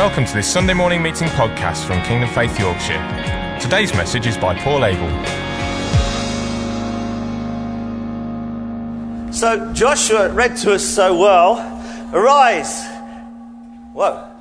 [0.00, 3.58] Welcome to this Sunday morning meeting podcast from Kingdom Faith Yorkshire.
[3.60, 5.06] Today's message is by Paul Abel.
[9.30, 11.58] So Joshua read to us so well
[12.14, 12.82] Arise,
[13.92, 14.34] whoa,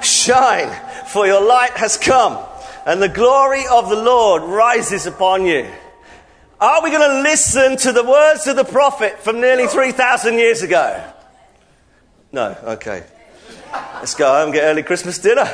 [0.00, 0.70] shine,
[1.08, 2.38] for your light has come,
[2.86, 5.68] and the glory of the Lord rises upon you.
[6.60, 10.62] Are we going to listen to the words of the prophet from nearly 3,000 years
[10.62, 11.04] ago?
[12.30, 13.02] No, okay.
[13.74, 15.50] Let's go home and get early Christmas dinner.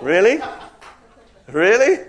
[0.00, 0.40] Really?
[1.48, 2.06] Really?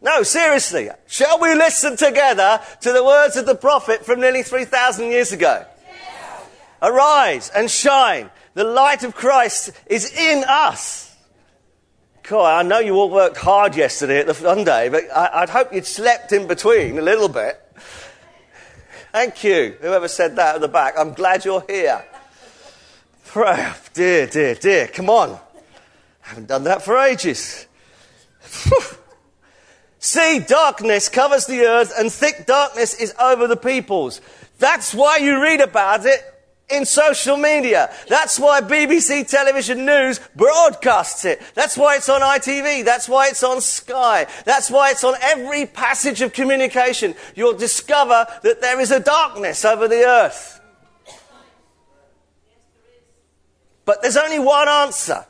[0.00, 0.88] No, seriously.
[1.06, 5.64] Shall we listen together to the words of the prophet from nearly 3,000 years ago?
[6.82, 8.30] Arise and shine.
[8.54, 11.14] The light of Christ is in us.
[12.22, 15.72] God, I know you all worked hard yesterday at the Sunday, but I, would hope
[15.72, 17.60] you'd slept in between a little bit.
[19.16, 20.92] Thank you, whoever said that at the back.
[20.98, 22.04] I'm glad you're here.
[23.24, 24.88] Pray, dear, dear, dear.
[24.88, 25.30] Come on.
[25.30, 25.38] I
[26.20, 27.66] haven't done that for ages.
[30.00, 34.20] See, darkness covers the earth, and thick darkness is over the peoples.
[34.58, 36.20] That's why you read about it
[36.68, 37.92] in social media.
[38.08, 41.40] That's why BBC Television News broadcasts it.
[41.54, 42.84] That's why it's on ITV.
[42.84, 44.26] That's why it's on Sky.
[44.44, 47.14] That's why it's on every passage of communication.
[47.34, 50.60] You'll discover that there is a darkness over the earth.
[53.84, 55.24] But there's only one answer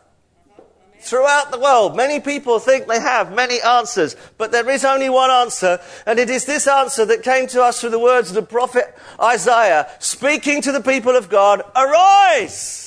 [1.07, 1.97] throughout the world.
[1.97, 6.29] Many people think they have many answers, but there is only one answer, and it
[6.29, 10.61] is this answer that came to us through the words of the prophet Isaiah, speaking
[10.63, 12.87] to the people of God, Arise!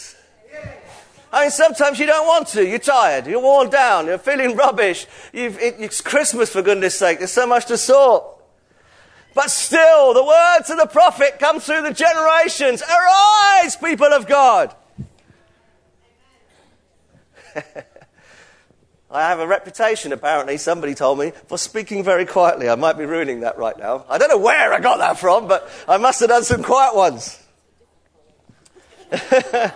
[1.31, 2.65] I mean, sometimes you don't want to.
[2.65, 3.27] You're tired.
[3.27, 4.07] You're worn down.
[4.07, 5.05] You're feeling rubbish.
[5.31, 7.19] It, it's Christmas, for goodness sake.
[7.19, 8.23] There's so much to sort.
[9.35, 12.81] But still, the words of the prophet come through the generations.
[12.81, 14.75] Arise, people of God!
[19.11, 22.69] I have a reputation, apparently, somebody told me, for speaking very quietly.
[22.69, 24.05] I might be ruining that right now.
[24.07, 26.95] I don't know where I got that from, but I must have done some quiet
[26.95, 27.41] ones.
[29.09, 29.73] but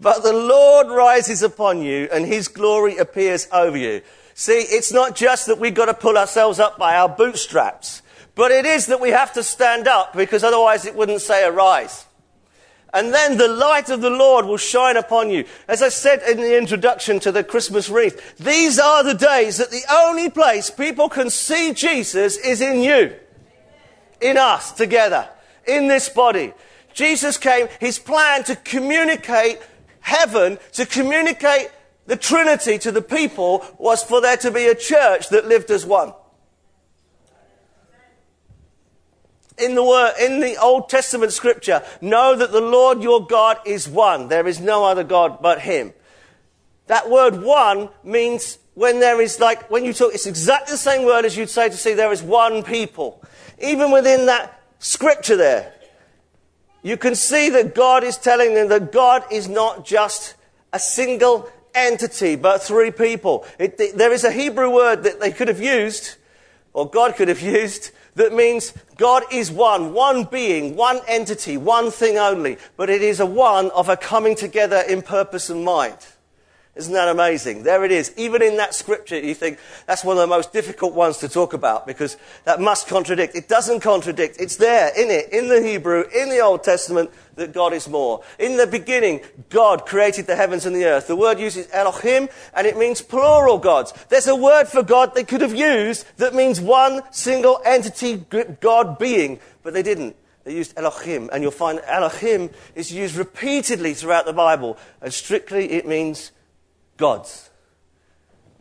[0.00, 4.02] the Lord rises upon you, and his glory appears over you.
[4.34, 8.02] See, it's not just that we've got to pull ourselves up by our bootstraps,
[8.34, 12.06] but it is that we have to stand up because otherwise it wouldn't say arise.
[12.92, 15.44] And then the light of the Lord will shine upon you.
[15.68, 19.70] As I said in the introduction to the Christmas wreath, these are the days that
[19.70, 23.14] the only place people can see Jesus is in you.
[24.20, 25.28] In us together.
[25.66, 26.52] In this body.
[26.92, 29.60] Jesus came, his plan to communicate
[30.00, 31.70] heaven, to communicate
[32.06, 35.86] the Trinity to the people was for there to be a church that lived as
[35.86, 36.12] one.
[39.60, 43.88] In the word, in the Old Testament scripture, know that the Lord your God is
[43.88, 44.28] one.
[44.28, 45.92] There is no other God but him.
[46.86, 51.04] That word one means when there is like, when you talk, it's exactly the same
[51.04, 53.22] word as you'd say to say there is one people.
[53.62, 55.72] Even within that scripture there,
[56.82, 60.34] you can see that God is telling them that God is not just
[60.72, 63.44] a single entity, but three people.
[63.58, 66.16] It, there is a Hebrew word that they could have used,
[66.72, 71.90] or God could have used, that means God is one, one being, one entity, one
[71.90, 75.96] thing only, but it is a one of a coming together in purpose and mind.
[76.80, 77.64] Isn't that amazing?
[77.64, 78.10] There it is.
[78.16, 81.52] Even in that scripture, you think that's one of the most difficult ones to talk
[81.52, 83.34] about because that must contradict.
[83.34, 84.36] It doesn't contradict.
[84.40, 88.22] It's there in it, in the Hebrew, in the Old Testament, that God is more.
[88.38, 89.20] In the beginning,
[89.50, 91.06] God created the heavens and the earth.
[91.06, 93.92] The word uses Elohim and it means plural gods.
[94.08, 98.24] There's a word for God they could have used that means one single entity
[98.60, 100.16] God being, but they didn't.
[100.44, 105.72] They used Elohim, and you'll find Elohim is used repeatedly throughout the Bible, and strictly
[105.72, 106.32] it means
[107.00, 107.50] gods.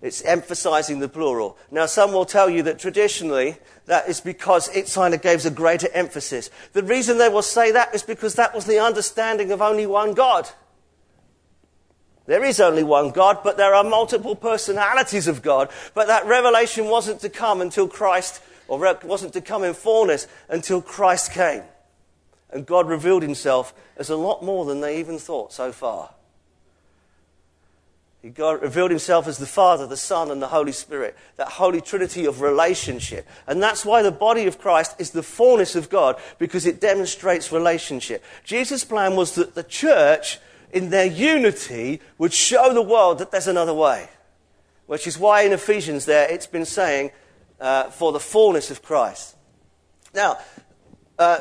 [0.02, 1.58] It's emphasizing the plural.
[1.70, 5.52] Now, some will tell you that traditionally that is because it kind of gives a
[5.52, 6.50] greater emphasis.
[6.72, 10.14] The reason they will say that is because that was the understanding of only one
[10.14, 10.50] God.
[12.28, 15.70] There is only one God, but there are multiple personalities of God.
[15.94, 20.82] But that revelation wasn't to come until Christ, or wasn't to come in fullness until
[20.82, 21.64] Christ came.
[22.52, 26.12] And God revealed himself as a lot more than they even thought so far.
[28.28, 32.26] God revealed himself as the Father, the Son, and the Holy Spirit, that holy trinity
[32.26, 33.26] of relationship.
[33.48, 37.50] And that's why the body of Christ is the fullness of God, because it demonstrates
[37.54, 38.22] relationship.
[38.44, 40.40] Jesus' plan was that the church,
[40.74, 44.10] in their unity, would show the world that there's another way.
[44.86, 47.12] Which is why in Ephesians there it's been saying,
[47.62, 49.38] uh, for the fullness of Christ.
[50.14, 50.40] Now,
[51.18, 51.40] uh,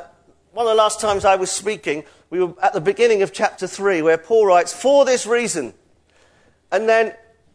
[0.52, 3.66] one of the last times I was speaking, we were at the beginning of chapter
[3.66, 5.74] 3, where Paul writes, For this reason.
[6.70, 7.14] And then,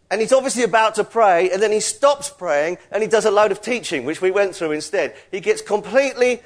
[0.10, 3.32] and he's obviously about to pray, and then he stops praying and he does a
[3.32, 5.16] load of teaching, which we went through instead.
[5.32, 6.42] He gets completely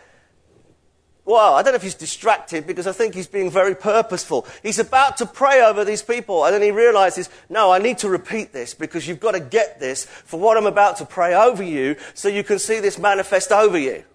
[1.27, 4.47] well, I don't know if he's distracted because I think he's being very purposeful.
[4.63, 8.07] He's about to pray over these people and then he realizes, no, I need to
[8.07, 11.61] repeat this because you've got to get this for what I'm about to pray over
[11.61, 14.05] you so you can see this manifest over you.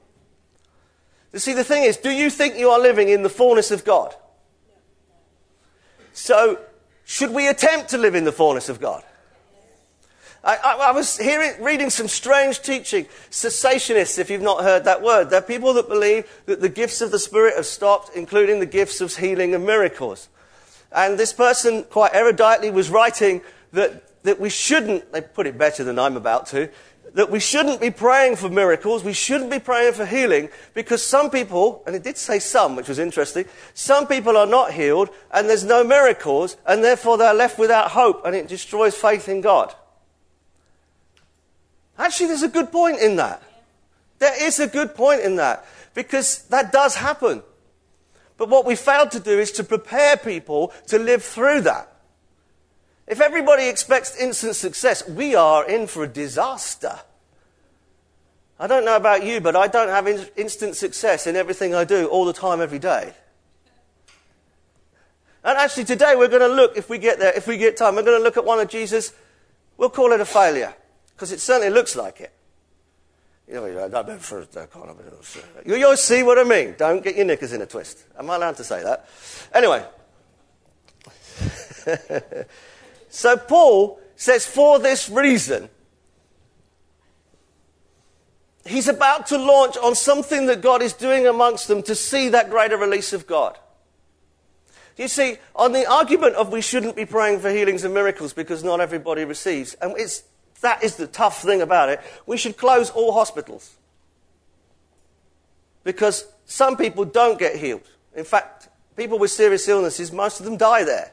[1.34, 3.84] You see, the thing is, do you think you are living in the fullness of
[3.84, 4.14] God?
[6.14, 6.60] So,
[7.04, 9.02] should we attempt to live in the fullness of God?
[10.44, 13.06] I, I, I, was hearing, reading some strange teaching.
[13.30, 15.30] Cessationists, if you've not heard that word.
[15.30, 19.00] They're people that believe that the gifts of the Spirit have stopped, including the gifts
[19.00, 20.28] of healing and miracles.
[20.90, 23.40] And this person, quite eruditely, was writing
[23.72, 26.68] that, that we shouldn't, they put it better than I'm about to,
[27.14, 31.30] that we shouldn't be praying for miracles, we shouldn't be praying for healing, because some
[31.30, 33.44] people, and it did say some, which was interesting,
[33.74, 38.24] some people are not healed, and there's no miracles, and therefore they're left without hope,
[38.24, 39.74] and it destroys faith in God.
[41.98, 43.42] Actually, there's a good point in that.
[44.18, 47.42] There is a good point in that because that does happen.
[48.38, 51.91] But what we failed to do is to prepare people to live through that.
[53.06, 57.00] If everybody expects instant success, we are in for a disaster.
[58.58, 61.84] I don't know about you, but I don't have in- instant success in everything I
[61.84, 63.12] do all the time, every day.
[65.44, 67.96] And actually, today we're going to look, if we get there, if we get time,
[67.96, 69.12] we're going to look at one of Jesus.
[69.76, 70.74] We'll call it a failure.
[71.14, 72.32] Because it certainly looks like it.
[75.66, 76.74] You'll see what I mean.
[76.78, 78.04] Don't get your knickers in a twist.
[78.16, 79.08] Am I allowed to say that?
[79.52, 79.84] Anyway.
[83.12, 85.68] so Paul says, for this reason,
[88.64, 92.48] he's about to launch on something that God is doing amongst them to see that
[92.48, 93.58] greater release of God.
[94.96, 98.64] You see, on the argument of we shouldn't be praying for healings and miracles because
[98.64, 100.22] not everybody receives, and it's
[100.62, 102.00] that is the tough thing about it.
[102.24, 103.76] We should close all hospitals.
[105.84, 107.86] Because some people don't get healed.
[108.16, 111.12] In fact, people with serious illnesses, most of them die there.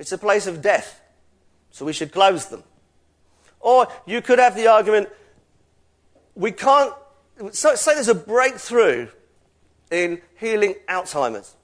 [0.00, 1.00] It's a place of death.
[1.70, 2.64] So we should close them.
[3.60, 5.08] Or you could have the argument
[6.34, 6.92] we can't.
[7.52, 9.08] So, say there's a breakthrough
[9.92, 11.54] in healing Alzheimer's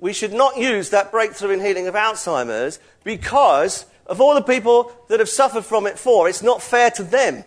[0.00, 4.92] we should not use that breakthrough in healing of Alzheimer's because of all the people
[5.08, 7.44] that have suffered from it for, it's not fair to them.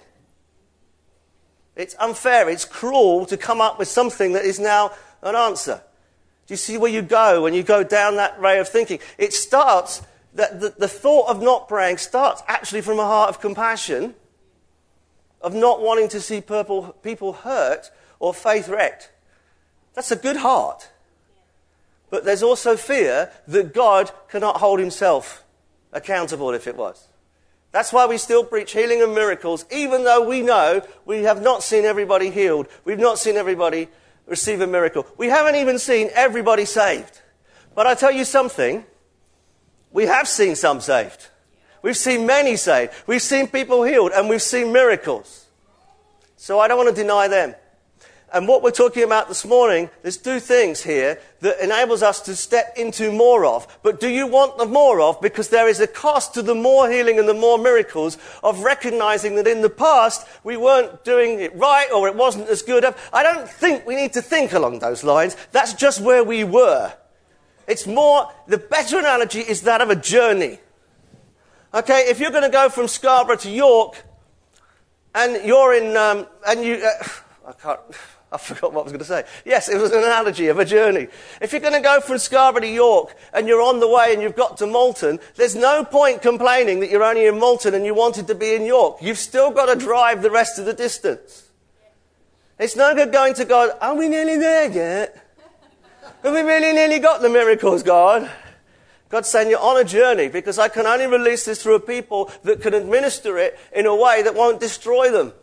[1.76, 4.92] It's unfair, it's cruel to come up with something that is now
[5.22, 5.82] an answer.
[6.50, 8.98] Do you see where you go when you go down that ray of thinking?
[9.20, 10.02] It starts,
[10.34, 14.16] that the, the thought of not praying starts actually from a heart of compassion,
[15.42, 19.12] of not wanting to see people, people hurt or faith wrecked.
[19.94, 20.90] That's a good heart.
[22.10, 25.44] But there's also fear that God cannot hold himself
[25.94, 27.10] accountable if it was.
[27.72, 31.62] That's why we still preach healing and miracles, even though we know we have not
[31.62, 32.66] seen everybody healed.
[32.86, 33.88] We've not seen everybody
[34.30, 35.06] receive a miracle.
[35.18, 37.22] We haven't even seen everybody saved.
[37.76, 38.86] But I tell you something,
[39.92, 41.28] we have seen some saved.
[41.82, 42.94] We've seen many saved.
[43.08, 45.48] We've seen people healed and we've seen miracles.
[46.36, 47.56] So I don't want to deny them.
[48.32, 52.36] And what we're talking about this morning, there's two things here that enables us to
[52.36, 53.80] step into more of.
[53.82, 55.20] But do you want the more of?
[55.20, 59.36] Because there is a cost to the more healing and the more miracles of recognizing
[59.36, 62.86] that in the past we weren't doing it right or it wasn't as good.
[63.12, 65.36] I don't think we need to think along those lines.
[65.52, 66.94] That's just where we were.
[67.68, 70.60] It's more, the better analogy is that of a journey.
[71.74, 74.04] Okay, if you're going to go from Scarborough to York
[75.14, 77.04] and you're in, um, and you, uh,
[77.48, 77.80] I can't,
[78.32, 79.24] I forgot what I was going to say.
[79.44, 81.08] Yes, it was an analogy of a journey.
[81.42, 84.22] If you're going to go from Scarborough to York and you're on the way and
[84.22, 87.96] you've got to Malton, there's no point complaining that you're only in Malton and you
[87.96, 88.98] wanted to be in York.
[89.02, 91.50] You've still got to drive the rest of the distance.
[92.60, 95.26] It's no good going to God, are we nearly there yet?
[96.24, 98.30] Have we really nearly got the miracles, God?
[99.08, 102.30] God's saying you're on a journey because I can only release this through a people
[102.44, 105.34] that can administer it in a way that won't destroy them.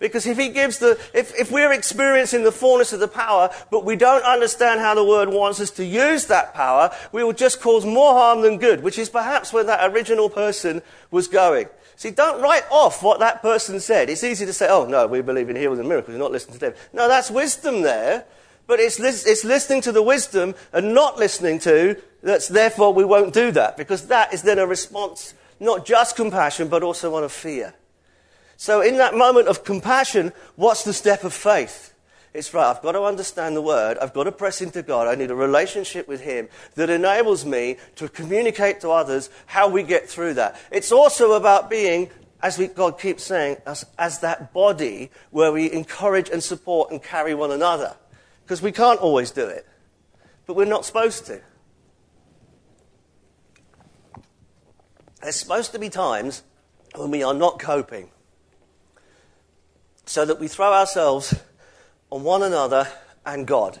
[0.00, 3.84] Because if he gives the, if, if we're experiencing the fullness of the power, but
[3.84, 7.60] we don't understand how the word wants us to use that power, we will just
[7.60, 10.80] cause more harm than good, which is perhaps where that original person
[11.10, 11.68] was going.
[11.96, 14.08] See, don't write off what that person said.
[14.08, 16.54] It's easy to say, oh no, we believe in healings and miracles, you're not listening
[16.54, 16.74] to them.
[16.94, 18.24] No, that's wisdom there,
[18.66, 23.34] but it's, it's listening to the wisdom and not listening to, that's therefore we won't
[23.34, 27.32] do that, because that is then a response, not just compassion, but also one of
[27.32, 27.74] fear.
[28.60, 31.94] So, in that moment of compassion, what's the step of faith?
[32.34, 35.14] It's right, I've got to understand the word, I've got to press into God, I
[35.14, 40.10] need a relationship with Him that enables me to communicate to others how we get
[40.10, 40.60] through that.
[40.70, 42.10] It's also about being,
[42.42, 47.02] as we, God keeps saying, as, as that body where we encourage and support and
[47.02, 47.96] carry one another.
[48.42, 49.66] Because we can't always do it,
[50.44, 51.40] but we're not supposed to.
[55.22, 56.42] There's supposed to be times
[56.94, 58.10] when we are not coping
[60.10, 61.36] so that we throw ourselves
[62.10, 62.88] on one another
[63.24, 63.80] and God.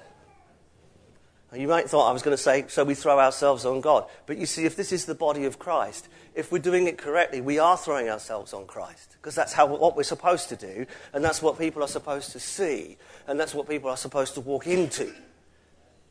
[1.52, 4.04] You might thought I was going to say, so we throw ourselves on God.
[4.26, 6.06] But you see, if this is the body of Christ,
[6.36, 9.16] if we're doing it correctly, we are throwing ourselves on Christ.
[9.20, 12.38] Because that's how, what we're supposed to do, and that's what people are supposed to
[12.38, 12.96] see,
[13.26, 15.12] and that's what people are supposed to walk into.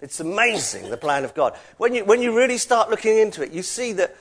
[0.02, 1.58] It's amazing, the plan of God.
[1.78, 4.14] When you, when you really start looking into it, you see that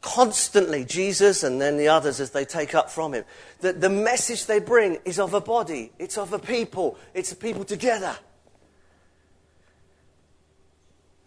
[0.00, 3.24] constantly Jesus and then the others as they take up from him.
[3.60, 7.36] That the message they bring is of a body, it's of a people, it's a
[7.36, 8.16] people together.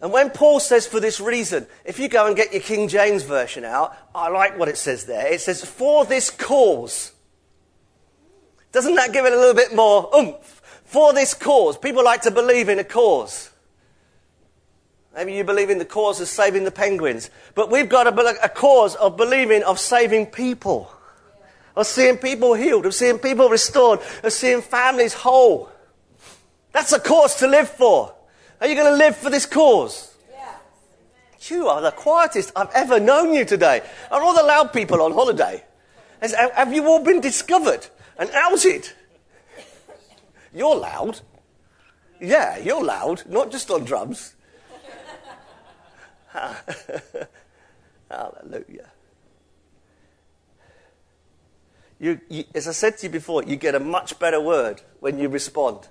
[0.01, 3.21] And when Paul says for this reason, if you go and get your King James
[3.21, 5.31] version out, I like what it says there.
[5.31, 7.11] It says, for this cause.
[8.71, 10.61] Doesn't that give it a little bit more oomph?
[10.85, 11.77] For this cause.
[11.77, 13.50] People like to believe in a cause.
[15.13, 17.29] Maybe you believe in the cause of saving the penguins.
[17.53, 20.91] But we've got a, a cause of believing of saving people.
[21.75, 25.69] Of seeing people healed, of seeing people restored, of seeing families whole.
[26.71, 28.13] That's a cause to live for.
[28.59, 30.13] Are you going to live for this cause?
[30.29, 30.53] Yeah.
[31.49, 33.81] You are the quietest I've ever known you today.
[34.11, 35.63] Are all the loud people on holiday?
[36.21, 37.87] Has, have you all been discovered
[38.17, 38.87] and outed?
[40.53, 41.19] You're loud.
[42.19, 44.35] Yeah, you're loud, not just on drums.
[48.09, 48.89] Hallelujah.
[51.99, 55.19] You, you, as I said to you before, you get a much better word when
[55.19, 55.87] you respond.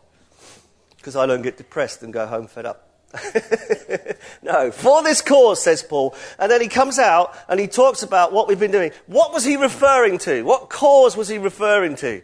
[0.96, 2.90] Because I don't get depressed and go home fed up.
[4.42, 6.14] no, for this cause, says Paul.
[6.38, 8.92] And then he comes out and he talks about what we've been doing.
[9.06, 10.42] What was he referring to?
[10.42, 12.22] What cause was he referring to?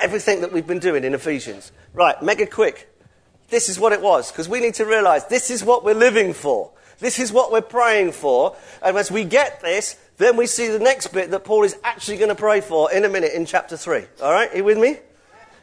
[0.00, 1.70] Everything that we've been doing in Ephesians.
[1.92, 2.88] Right, mega quick.
[3.48, 6.32] This is what it was, because we need to realize this is what we're living
[6.32, 6.70] for.
[7.02, 8.56] This is what we're praying for.
[8.80, 12.16] And as we get this, then we see the next bit that Paul is actually
[12.16, 14.04] going to pray for in a minute in chapter 3.
[14.22, 14.52] All right?
[14.52, 14.98] Are you with me?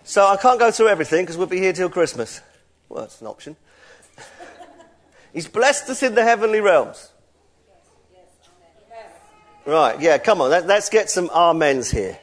[0.03, 2.41] So I can't go through everything because we'll be here till Christmas.
[2.89, 3.55] Well, that's an option.
[5.34, 7.10] He's blessed us in the heavenly realms.
[9.65, 12.17] Right, yeah, come on, let, us get some amens here.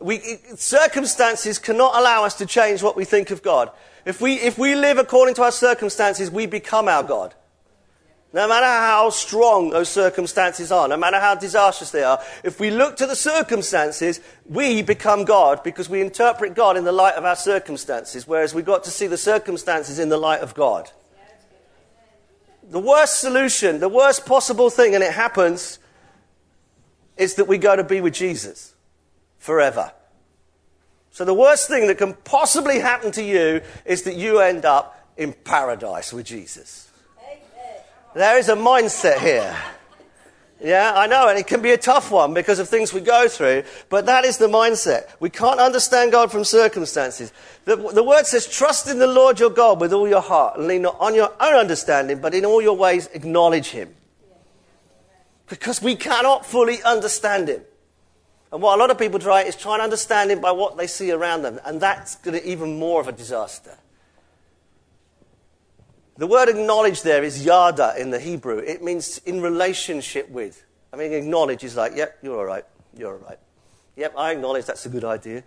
[0.00, 0.18] We,
[0.56, 3.70] circumstances cannot allow us to change what we think of God.
[4.04, 7.34] If we, if we live according to our circumstances, we become our God.
[8.32, 12.70] No matter how strong those circumstances are, no matter how disastrous they are, if we
[12.70, 17.24] look to the circumstances, we become God because we interpret God in the light of
[17.24, 20.90] our circumstances, whereas we've got to see the circumstances in the light of God.
[22.70, 25.80] The worst solution, the worst possible thing, and it happens,
[27.16, 28.74] is that we go to be with Jesus
[29.38, 29.92] forever.
[31.10, 35.12] So the worst thing that can possibly happen to you is that you end up
[35.16, 36.89] in paradise with Jesus.
[38.14, 39.56] There is a mindset here.
[40.62, 43.28] Yeah, I know, and it can be a tough one because of things we go
[43.28, 45.08] through, but that is the mindset.
[45.18, 47.32] We can't understand God from circumstances.
[47.64, 50.66] The, the word says, trust in the Lord your God with all your heart and
[50.66, 53.94] lean not on your own understanding, but in all your ways acknowledge him.
[55.48, 57.62] Because we cannot fully understand him.
[58.52, 60.88] And what a lot of people try is try and understand him by what they
[60.88, 63.78] see around them, and that's going to even more of a disaster.
[66.20, 68.58] The word acknowledge there is yada in the Hebrew.
[68.58, 70.66] It means in relationship with.
[70.92, 72.64] I mean, acknowledge is like, yep, you're all right.
[72.94, 73.38] You're all right.
[73.96, 75.42] Yep, I acknowledge that's a good idea.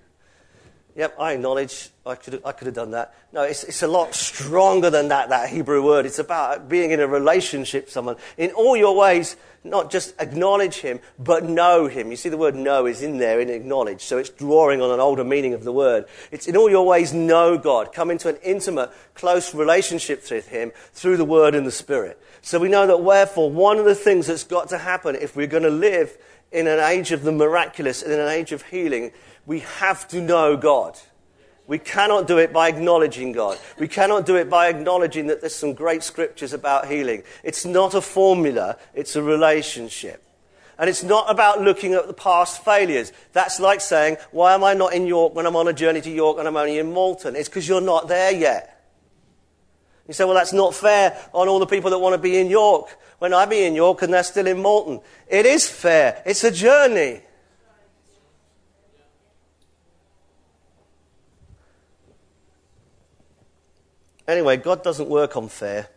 [0.95, 3.15] Yep, I acknowledge I could, I could have done that.
[3.31, 6.05] No, it's, it's a lot stronger than that, that Hebrew word.
[6.05, 8.17] It's about being in a relationship with someone.
[8.38, 12.12] In all your ways, not just acknowledge him, but know him.
[12.12, 15.00] You see, the word know is in there in acknowledge, so it's drawing on an
[15.00, 16.05] older meaning of the word.
[16.31, 17.91] It's in all your ways know God.
[17.91, 22.21] Come into an intimate, close relationship with him through the word and the spirit.
[22.41, 25.47] So we know that, wherefore, one of the things that's got to happen if we're
[25.47, 26.17] going to live
[26.51, 29.12] in an age of the miraculous, in an age of healing,
[29.45, 30.97] we have to know God.
[31.65, 33.57] We cannot do it by acknowledging God.
[33.79, 37.23] We cannot do it by acknowledging that there's some great scriptures about healing.
[37.43, 40.21] It's not a formula, it's a relationship.
[40.77, 43.13] And it's not about looking at the past failures.
[43.31, 46.09] That's like saying, why am I not in York when I'm on a journey to
[46.09, 47.35] York and I'm only in Malton?
[47.35, 48.69] It's because you're not there yet.
[50.07, 52.50] You say, well, that's not fair on all the people that want to be in
[52.50, 55.00] York when I be in York and they're still in Malton.
[55.29, 56.21] It is fair.
[56.25, 57.21] It's a journey.
[64.27, 65.89] Anyway, God doesn't work on fair.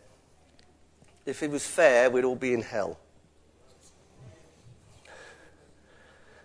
[1.25, 2.99] If it was fair, we'd all be in hell.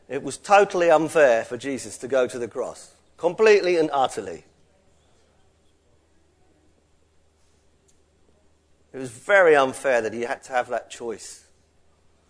[0.08, 4.44] It was totally unfair for Jesus to go to the cross, completely and utterly.
[8.92, 11.44] It was very unfair that he had to have that choice.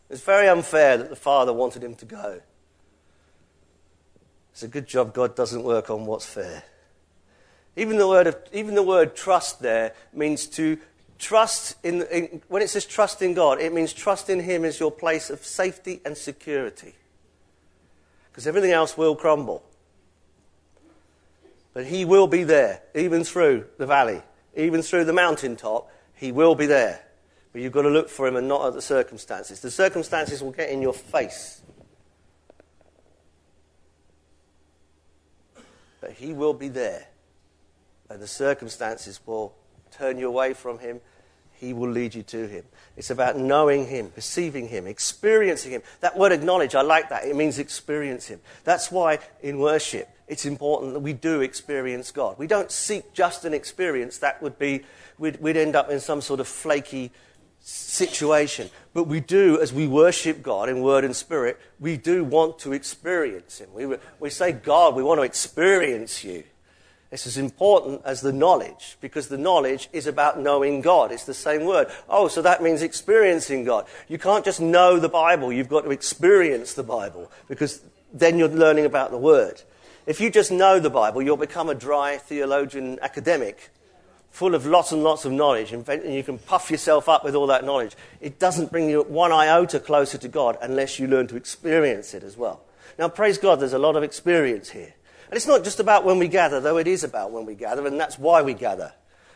[0.08, 2.40] It was very unfair that the Father wanted him to go.
[4.52, 6.62] It's a good job God doesn't work on what's fair.
[7.76, 10.78] Even the word, of, even the word trust there means to
[11.18, 14.78] trust in, in, when it says trust in God, it means trust in Him as
[14.78, 16.94] your place of safety and security.
[18.30, 19.62] Because everything else will crumble.
[21.72, 24.20] But He will be there, even through the valley,
[24.54, 27.02] even through the mountaintop, He will be there.
[27.52, 29.60] But you've got to look for Him and not at the circumstances.
[29.60, 31.62] The circumstances will get in your face.
[36.02, 37.06] But He will be there
[38.12, 39.54] and the circumstances will
[39.90, 41.00] turn you away from Him,
[41.52, 42.64] He will lead you to Him.
[42.96, 45.82] It's about knowing Him, perceiving Him, experiencing Him.
[46.00, 47.24] That word acknowledge, I like that.
[47.24, 48.40] It means experience Him.
[48.64, 52.38] That's why in worship, it's important that we do experience God.
[52.38, 54.18] We don't seek just an experience.
[54.18, 54.82] That would be,
[55.18, 57.12] we'd, we'd end up in some sort of flaky
[57.60, 58.70] situation.
[58.92, 62.72] But we do, as we worship God in word and spirit, we do want to
[62.72, 63.68] experience Him.
[63.72, 66.44] We, we say, God, we want to experience you.
[67.12, 71.12] It's as important as the knowledge because the knowledge is about knowing God.
[71.12, 71.88] It's the same word.
[72.08, 73.86] Oh, so that means experiencing God.
[74.08, 77.82] You can't just know the Bible, you've got to experience the Bible because
[78.14, 79.60] then you're learning about the Word.
[80.06, 83.70] If you just know the Bible, you'll become a dry theologian academic
[84.30, 87.46] full of lots and lots of knowledge, and you can puff yourself up with all
[87.48, 87.94] that knowledge.
[88.22, 92.22] It doesn't bring you one iota closer to God unless you learn to experience it
[92.22, 92.62] as well.
[92.98, 94.94] Now, praise God, there's a lot of experience here.
[95.32, 97.86] And it's not just about when we gather, though it is about when we gather,
[97.86, 98.92] and that's why we gather.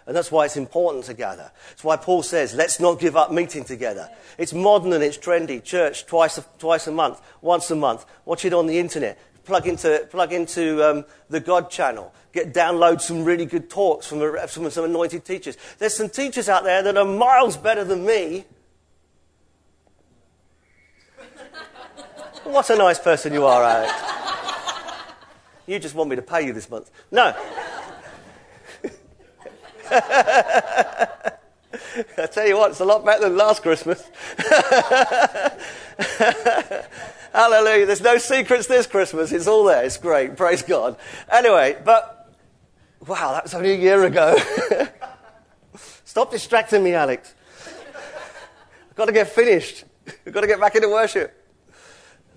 [0.06, 1.50] And that's why it's important to gather.
[1.70, 4.10] That's why Paul says, let's not give up meeting together.
[4.36, 5.64] It's modern and it's trendy.
[5.64, 8.04] Church twice a, twice a month, once a month.
[8.26, 9.18] Watch it on the internet.
[9.46, 12.12] Plug into, plug into um, the God channel.
[12.34, 15.56] Get download some really good talks from, from some anointed teachers.
[15.78, 18.44] There's some teachers out there that are miles better than me.
[22.44, 24.25] what a nice person you are, Alex.
[25.66, 26.90] You just want me to pay you this month.
[27.10, 27.34] No.
[29.90, 31.30] I
[32.30, 34.08] tell you what, it's a lot better than last Christmas.
[37.32, 37.86] Hallelujah.
[37.86, 39.32] There's no secrets this Christmas.
[39.32, 39.84] It's all there.
[39.84, 40.36] It's great.
[40.36, 40.96] Praise God.
[41.30, 42.32] Anyway, but
[43.06, 44.36] wow, that was only a year ago.
[46.04, 47.34] Stop distracting me, Alex.
[48.90, 49.84] I've got to get finished.
[50.26, 51.45] I've got to get back into worship.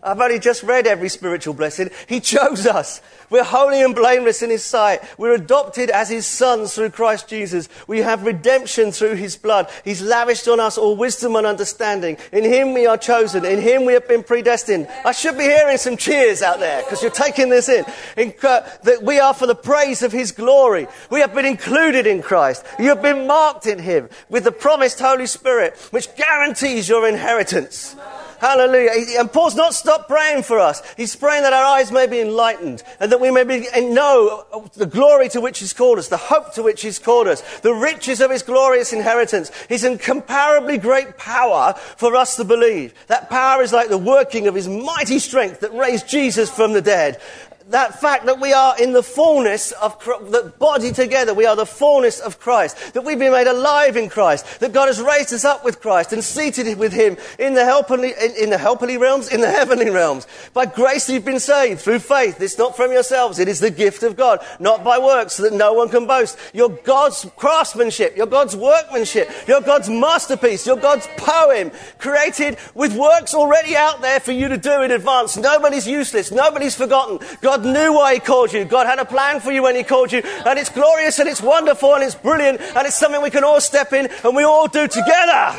[0.02, 1.90] I've only just read every spiritual blessing.
[2.08, 3.02] He chose us.
[3.30, 5.02] We're holy and blameless in His sight.
[5.18, 7.70] We're adopted as His sons through Christ Jesus.
[7.88, 9.70] We have redemption through His blood.
[9.84, 12.18] He's lavished on us all wisdom and understanding.
[12.32, 13.46] In Him we are chosen.
[13.46, 14.88] In Him we have been predestined.
[15.06, 17.86] I should be hearing some cheers out there because you're taking this in.
[18.18, 20.88] in uh, that we are for the praise of His glory.
[21.12, 22.66] We have been included in Christ.
[22.80, 27.96] You have been marked in Him with the promised Holy Spirit, which guarantees your inheritance.
[28.40, 29.20] Hallelujah.
[29.20, 30.82] And Paul's not stopped praying for us.
[30.96, 34.86] He's praying that our eyes may be enlightened and that we may be, know the
[34.86, 38.22] glory to which He's called us, the hope to which He's called us, the riches
[38.22, 42.94] of His glorious inheritance, His incomparably great power for us to believe.
[43.08, 46.82] That power is like the working of His mighty strength that raised Jesus from the
[46.82, 47.22] dead
[47.70, 51.66] that fact that we are in the fullness of the body together, we are the
[51.66, 55.46] fullness of Christ, that we've been made alive in Christ, that God has raised us
[55.46, 59.32] up with Christ and seated with Him in the heavenly, in, in the heavenly realms,
[59.32, 60.26] in the heavenly realms.
[60.54, 62.42] By grace you've been saved through faith.
[62.42, 65.54] It's not from yourselves, it is the gift of God, not by works, so that
[65.54, 66.38] no one can boast.
[66.54, 73.36] You're God's craftsmanship, you're God's workmanship, you're God's masterpiece, you're God's poem, created with works
[73.36, 75.38] already out there for you to do in advance.
[75.38, 77.20] Nobody's useless, nobody's forgotten.
[77.42, 78.66] God God knew why He called you.
[78.66, 80.22] God had a plan for you when He called you.
[80.22, 83.62] And it's glorious and it's wonderful and it's brilliant and it's something we can all
[83.62, 85.56] step in and we all do together.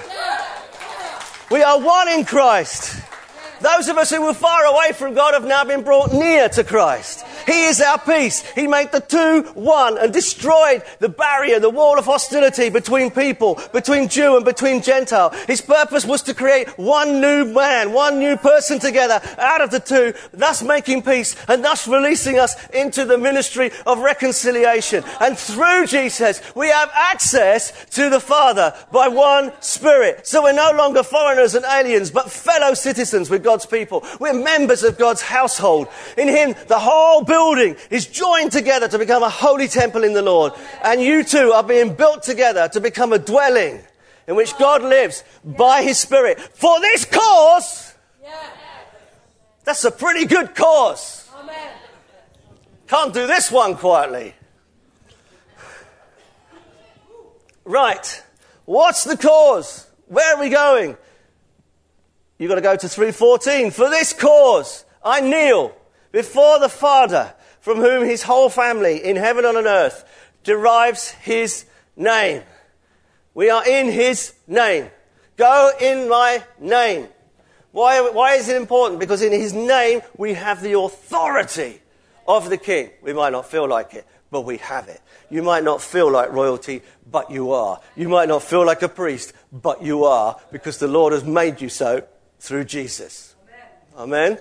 [1.51, 3.03] We are one in Christ.
[3.61, 6.64] Those of us who were far away from God have now been brought near to
[6.64, 7.25] Christ.
[7.46, 8.42] He is our peace.
[8.55, 13.61] He made the two one and destroyed the barrier, the wall of hostility between people,
[13.73, 15.31] between Jew and between Gentile.
[15.46, 19.81] His purpose was to create one new man, one new person together out of the
[19.81, 25.05] two, thus making peace and thus releasing us into the ministry of reconciliation.
[25.20, 30.27] And through Jesus, we have access to the Father by one Spirit.
[30.27, 34.05] So we're no longer foreigners and aliens, but fellow citizens with God's people.
[34.21, 35.89] We're members of God's household.
[36.17, 40.23] In Him, the whole building is joined together to become a holy temple in the
[40.23, 40.53] Lord.
[40.85, 43.81] And you too are being built together to become a dwelling
[44.29, 46.39] in which God lives by his Spirit.
[46.39, 47.93] For this cause,
[49.65, 51.29] that's a pretty good cause.
[52.87, 54.33] Can't do this one quietly.
[57.65, 58.23] Right.
[58.65, 59.89] What's the cause?
[60.07, 60.97] Where are we going?
[62.40, 63.70] You've got to go to 314.
[63.70, 65.76] For this cause, I kneel
[66.11, 70.07] before the Father, from whom his whole family in heaven and on earth
[70.42, 72.42] derives his name.
[73.35, 74.88] We are in his name.
[75.37, 77.09] Go in my name.
[77.72, 79.00] Why, why is it important?
[79.00, 81.83] Because in his name we have the authority
[82.26, 82.88] of the king.
[83.03, 85.03] We might not feel like it, but we have it.
[85.29, 87.83] You might not feel like royalty, but you are.
[87.96, 91.61] You might not feel like a priest, but you are, because the Lord has made
[91.61, 92.03] you so
[92.40, 93.35] through Jesus.
[93.96, 94.35] Amen.
[94.35, 94.38] Amen.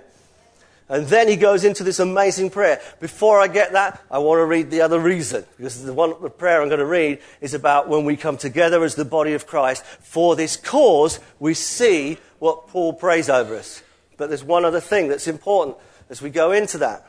[0.91, 2.81] And then he goes into this amazing prayer.
[2.99, 6.31] Before I get that, I want to read the other reason, because the one the
[6.31, 9.45] prayer I'm going to read is about when we come together as the body of
[9.45, 9.85] Christ.
[9.85, 13.83] For this cause, we see what Paul prays over us.
[14.17, 15.77] But there's one other thing that's important
[16.09, 17.05] as we go into that.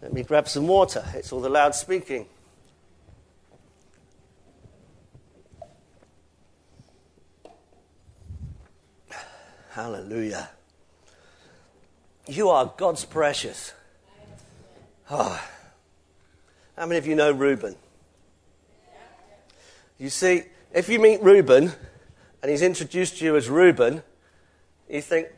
[0.00, 1.04] Let me grab some water.
[1.14, 2.26] It's all the loud speaking.
[9.76, 10.48] Hallelujah.
[12.26, 13.74] You are God's precious.
[15.10, 15.38] Oh.
[16.78, 17.76] How many of you know Reuben?
[19.98, 21.72] You see, if you meet Reuben
[22.40, 24.02] and he's introduced you as Reuben,
[24.88, 25.28] you think,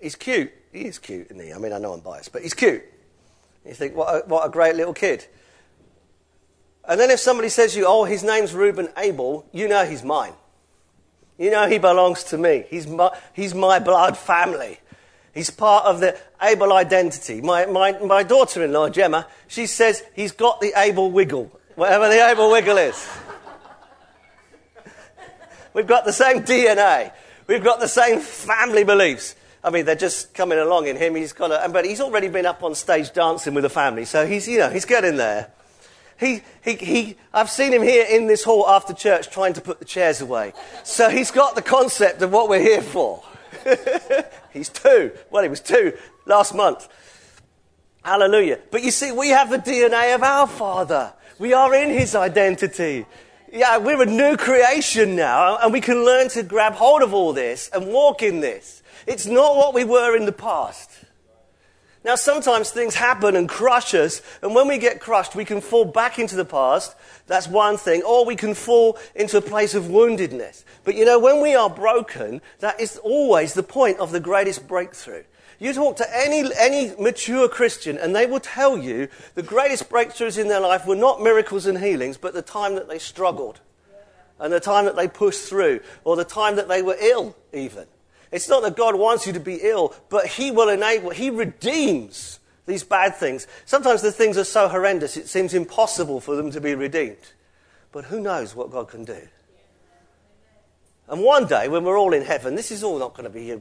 [0.00, 0.50] he's cute.
[0.72, 1.52] He is cute, isn't he?
[1.52, 2.82] I mean, I know I'm biased, but he's cute.
[3.66, 5.26] You think, what a, what a great little kid.
[6.88, 10.02] And then if somebody says to you, oh, his name's Reuben Abel, you know he's
[10.02, 10.32] mine.
[11.38, 12.64] You know, he belongs to me.
[12.68, 14.78] He's my, he's my blood family.
[15.34, 17.40] He's part of the Abel identity.
[17.40, 22.08] My, my, my daughter in law, Gemma, she says he's got the Abel wiggle, whatever
[22.08, 23.08] the Abel wiggle is.
[25.72, 27.12] We've got the same DNA.
[27.48, 29.34] We've got the same family beliefs.
[29.64, 31.16] I mean, they're just coming along in him.
[31.16, 34.26] He's got a, but he's already been up on stage dancing with the family, so
[34.26, 35.50] he's, you know, he's getting there.
[36.18, 39.78] He, he, he, I've seen him here in this hall after church trying to put
[39.78, 40.52] the chairs away.
[40.84, 43.22] So he's got the concept of what we're here for.
[44.52, 45.12] he's two.
[45.30, 45.96] Well, he was two
[46.26, 46.88] last month.
[48.04, 48.60] Hallelujah.
[48.70, 51.12] But you see, we have the DNA of our Father.
[51.38, 53.06] We are in his identity.
[53.52, 57.32] Yeah, we're a new creation now, and we can learn to grab hold of all
[57.32, 58.82] this and walk in this.
[59.06, 60.90] It's not what we were in the past.
[62.04, 65.86] Now, sometimes things happen and crush us, and when we get crushed, we can fall
[65.86, 66.94] back into the past.
[67.26, 68.02] That's one thing.
[68.02, 70.64] Or we can fall into a place of woundedness.
[70.84, 74.68] But you know, when we are broken, that is always the point of the greatest
[74.68, 75.24] breakthrough.
[75.58, 80.36] You talk to any, any mature Christian, and they will tell you the greatest breakthroughs
[80.36, 83.60] in their life were not miracles and healings, but the time that they struggled,
[84.38, 87.86] and the time that they pushed through, or the time that they were ill, even.
[88.34, 92.40] It's not that God wants you to be ill, but He will enable, He redeems
[92.66, 93.46] these bad things.
[93.64, 97.32] Sometimes the things are so horrendous, it seems impossible for them to be redeemed.
[97.92, 99.28] But who knows what God can do?
[101.08, 103.54] And one day, when we're all in heaven, this is all not going to be,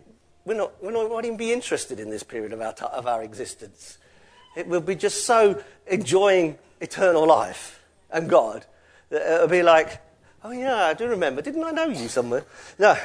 [0.43, 3.05] we're not, we're not, we won't even be interested in this period of our, of
[3.05, 3.99] our existence.
[4.57, 8.65] It will be just so enjoying eternal life and God
[9.11, 10.01] that it'll be like,
[10.43, 11.43] oh yeah, I do remember.
[11.43, 12.43] Didn't I know you somewhere?
[12.79, 12.97] No.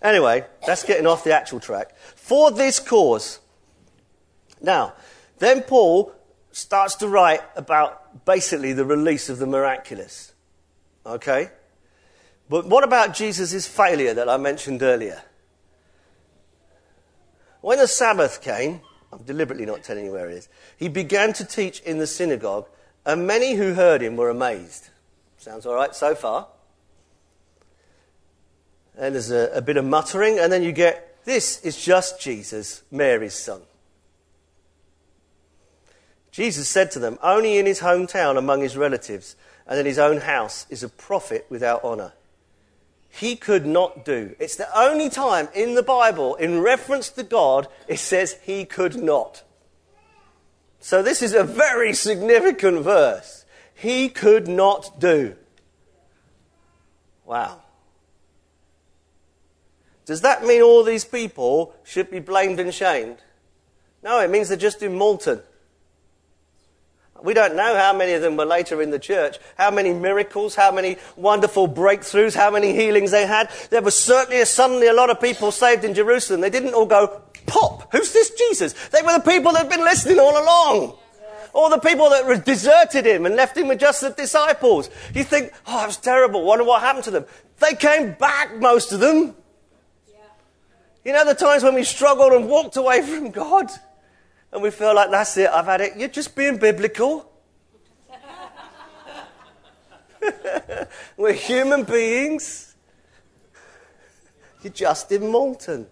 [0.00, 1.96] Anyway, that's getting off the actual track.
[1.96, 3.40] For this cause.
[4.60, 4.94] Now,
[5.38, 6.12] then Paul
[6.52, 10.32] starts to write about basically the release of the miraculous.
[11.04, 11.50] Okay?
[12.48, 15.22] But what about Jesus' failure that I mentioned earlier?
[17.60, 18.80] When the Sabbath came,
[19.12, 22.68] I'm deliberately not telling you where it is, he began to teach in the synagogue,
[23.04, 24.90] and many who heard him were amazed.
[25.38, 26.48] Sounds all right so far?
[28.98, 32.82] And there's a, a bit of muttering, and then you get this is just Jesus,
[32.90, 33.62] Mary's son.
[36.30, 40.18] Jesus said to them, Only in his hometown among his relatives and in his own
[40.18, 42.12] house is a prophet without honor.
[43.08, 44.34] He could not do.
[44.38, 48.96] It's the only time in the Bible, in reference to God, it says he could
[48.96, 49.42] not.
[50.80, 53.44] So this is a very significant verse.
[53.74, 55.36] He could not do.
[57.26, 57.61] Wow.
[60.12, 63.16] Does that mean all these people should be blamed and shamed?
[64.02, 65.40] No, it means they're just in Malton.
[67.22, 70.54] We don't know how many of them were later in the church, how many miracles,
[70.54, 73.50] how many wonderful breakthroughs, how many healings they had.
[73.70, 76.42] There was certainly suddenly a lot of people saved in Jerusalem.
[76.42, 78.74] They didn't all go, pop, who's this Jesus?
[78.88, 80.98] They were the people that had been listening all along.
[81.54, 84.90] All the people that deserted him and left him with just the disciples.
[85.14, 86.44] You think, oh, that was terrible.
[86.44, 87.24] Wonder what happened to them.
[87.60, 89.36] They came back, most of them.
[91.04, 93.70] You know the times when we struggled and walked away from God?
[94.52, 95.96] And we feel like, that's it, I've had it.
[95.96, 97.28] You're just being biblical.
[101.16, 102.74] We're human beings.
[104.62, 105.86] You're just in Malton.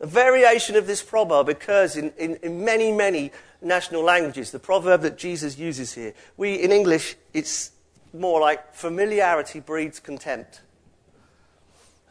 [0.00, 3.30] A variation of this proverb occurs in, in, in, many, many
[3.62, 4.50] national languages.
[4.50, 6.12] The proverb that Jesus uses here.
[6.36, 7.70] We, in English, it's
[8.12, 10.60] more like familiarity breeds contempt.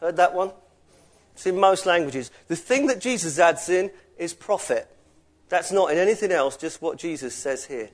[0.00, 0.50] Heard that one?
[1.34, 2.30] It's in most languages.
[2.48, 4.88] The thing that Jesus adds in is prophet.
[5.48, 7.90] That's not in anything else, just what Jesus says here.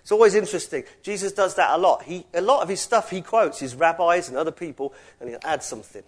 [0.00, 0.84] It's always interesting.
[1.02, 2.04] Jesus does that a lot.
[2.04, 5.40] He, a lot of his stuff he quotes is rabbis and other people, and he'll
[5.44, 6.04] add something.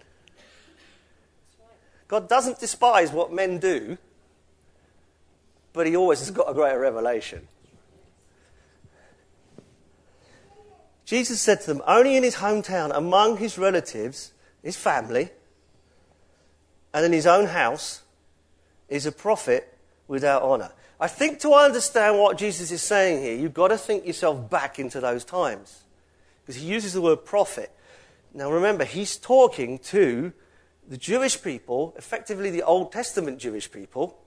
[2.07, 3.97] God doesn't despise what men do,
[5.73, 7.47] but he always has got a greater revelation.
[11.05, 14.31] Jesus said to them, only in his hometown, among his relatives,
[14.63, 15.29] his family,
[16.93, 18.03] and in his own house,
[18.87, 20.71] is a prophet without honor.
[20.99, 24.79] I think to understand what Jesus is saying here, you've got to think yourself back
[24.79, 25.83] into those times.
[26.41, 27.71] Because he uses the word prophet.
[28.33, 30.33] Now remember, he's talking to
[30.87, 34.19] the Jewish people, effectively the Old Testament Jewish people,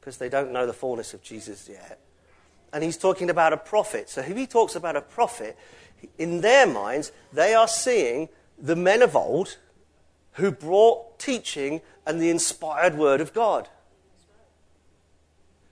[0.00, 1.98] because they don't know the fullness of Jesus yet.
[2.72, 4.08] And he's talking about a prophet.
[4.08, 5.58] So if he talks about a prophet,
[6.16, 9.58] in their minds, they are seeing the men of old
[10.32, 13.68] who brought teaching and the inspired word of God.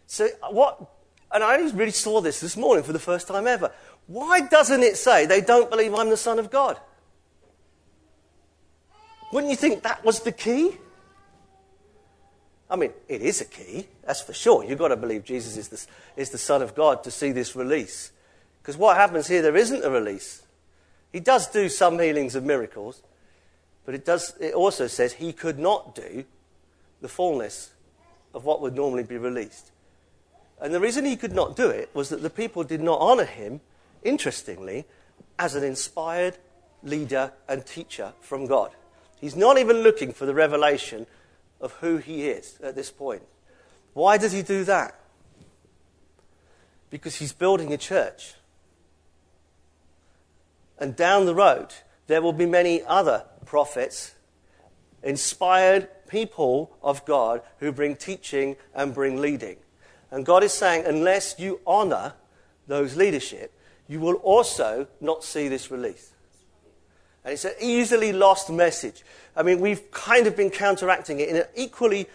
[0.06, 0.80] So what,
[1.32, 3.70] and I only really saw this this morning for the first time ever.
[4.06, 6.78] Why doesn't it say they don't believe I'm the Son of God?
[9.32, 10.76] Wouldn't you think that was the key?
[12.70, 14.64] I mean, it is a key, that's for sure.
[14.64, 15.86] You've got to believe Jesus is the,
[16.20, 18.12] is the Son of God to see this release.
[18.62, 20.42] Because what happens here, there isn't a release.
[21.12, 23.02] He does do some healings and miracles,
[23.88, 26.26] but it, does, it also says he could not do
[27.00, 27.70] the fullness
[28.34, 29.72] of what would normally be released.
[30.60, 33.24] And the reason he could not do it was that the people did not honor
[33.24, 33.62] him,
[34.02, 34.84] interestingly,
[35.38, 36.36] as an inspired
[36.82, 38.72] leader and teacher from God.
[39.18, 41.06] He's not even looking for the revelation
[41.58, 43.22] of who he is at this point.
[43.94, 45.00] Why does he do that?
[46.90, 48.34] Because he's building a church.
[50.78, 51.68] And down the road,
[52.06, 54.14] there will be many other prophets,
[55.02, 59.56] inspired people of God who bring teaching and bring leading.
[60.10, 62.12] And God is saying, unless you honor
[62.66, 63.52] those leadership,
[63.88, 66.12] you will also not see this release.
[67.24, 69.02] And it's an easily lost message.
[69.34, 72.06] I mean, we've kind of been counteracting it in an equally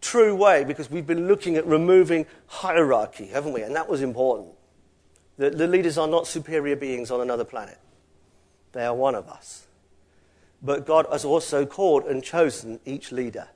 [0.00, 3.62] true way because we've been looking at removing hierarchy, haven't we?
[3.62, 4.50] And that was important.
[5.38, 7.78] The, the leaders are not superior beings on another planet,
[8.72, 9.67] they are one of us.
[10.62, 13.48] But God has also called and chosen each leader.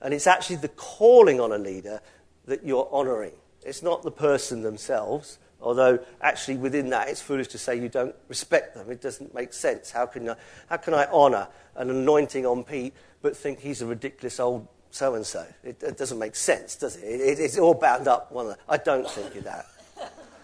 [0.00, 2.00] And it's actually the calling on a leader
[2.46, 3.32] that you're honoring.
[3.64, 8.14] It's not the person themselves, Although, actually, within that, it's foolish to say you don't
[8.28, 8.90] respect them.
[8.90, 9.92] It doesn't make sense.
[9.92, 10.34] How can I,
[10.68, 15.14] how can I honour an anointing on Pete but think he's a ridiculous old so
[15.14, 15.46] and so?
[15.62, 17.04] It doesn't make sense, does it?
[17.04, 18.36] it it's all bound up.
[18.68, 19.66] I don't think of that.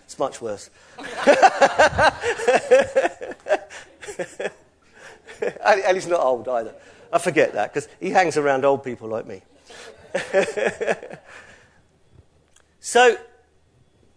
[0.05, 0.71] It's much worse.
[5.65, 6.75] and he's not old either.
[7.13, 9.43] I forget that because he hangs around old people like me.
[12.81, 13.17] so,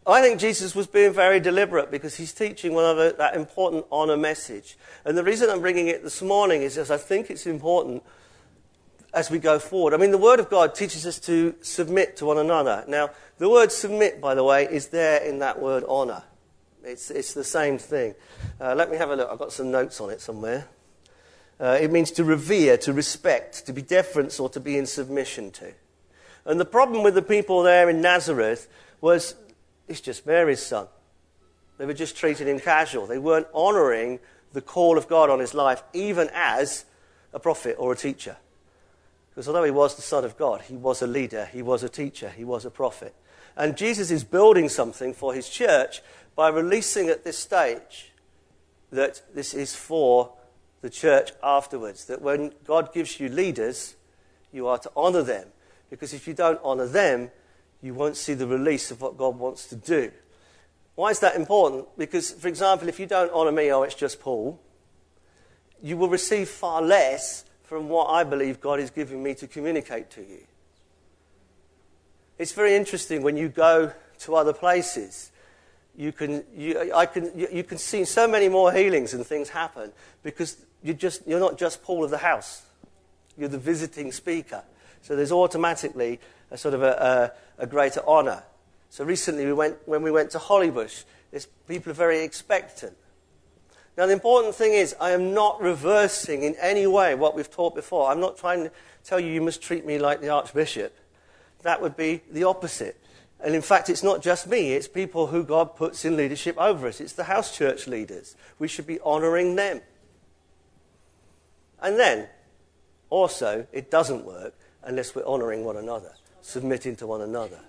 [0.05, 3.85] I think Jesus was being very deliberate because he's teaching one of the, that important
[3.91, 4.77] honor message.
[5.05, 8.03] And the reason I'm bringing it this morning is because I think it's important
[9.13, 9.93] as we go forward.
[9.93, 12.83] I mean, the Word of God teaches us to submit to one another.
[12.87, 16.23] Now, the word submit, by the way, is there in that word honor.
[16.83, 18.15] It's, it's the same thing.
[18.59, 19.29] Uh, let me have a look.
[19.31, 20.67] I've got some notes on it somewhere.
[21.59, 25.51] Uh, it means to revere, to respect, to be deference, or to be in submission
[25.51, 25.73] to.
[26.45, 28.67] And the problem with the people there in Nazareth
[28.99, 29.35] was
[29.91, 30.87] He's just Mary's son.
[31.77, 33.07] They were just treating him casual.
[33.07, 34.19] They weren't honoring
[34.53, 36.85] the call of God on his life, even as
[37.33, 38.37] a prophet or a teacher.
[39.29, 41.89] Because although he was the Son of God, he was a leader, he was a
[41.89, 43.13] teacher, he was a prophet.
[43.57, 46.01] And Jesus is building something for his church
[46.37, 48.13] by releasing at this stage
[48.91, 50.31] that this is for
[50.81, 52.05] the church afterwards.
[52.05, 53.95] That when God gives you leaders,
[54.51, 55.47] you are to honor them.
[55.89, 57.31] Because if you don't honor them,
[57.81, 60.11] you won't see the release of what God wants to do.
[60.95, 61.87] Why is that important?
[61.97, 64.59] Because, for example, if you don't honour me, oh, it's just Paul,
[65.81, 70.09] you will receive far less from what I believe God is giving me to communicate
[70.11, 70.45] to you.
[72.37, 75.31] It's very interesting when you go to other places.
[75.95, 79.49] You can, you, I can, you, you can see so many more healings and things
[79.49, 79.91] happen
[80.23, 82.63] because you're, just, you're not just Paul of the house,
[83.37, 84.63] you're the visiting speaker.
[85.01, 86.19] So there's automatically
[86.51, 88.43] a sort of a, a, a greater honour.
[88.89, 91.05] So recently, we went, when we went to Hollybush,
[91.67, 92.97] people are very expectant.
[93.97, 97.75] Now, the important thing is, I am not reversing in any way what we've taught
[97.75, 98.09] before.
[98.09, 98.71] I'm not trying to
[99.03, 100.97] tell you you must treat me like the Archbishop.
[101.63, 102.97] That would be the opposite.
[103.43, 106.87] And in fact, it's not just me, it's people who God puts in leadership over
[106.87, 107.01] us.
[107.01, 108.35] It's the house church leaders.
[108.59, 109.81] We should be honouring them.
[111.81, 112.27] And then,
[113.09, 117.59] also, it doesn't work unless we're honouring one another, submitting to one another.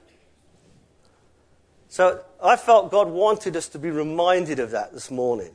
[1.88, 5.54] So I felt God wanted us to be reminded of that this morning.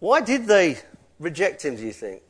[0.00, 0.78] Why did they
[1.18, 2.22] reject him, do you think?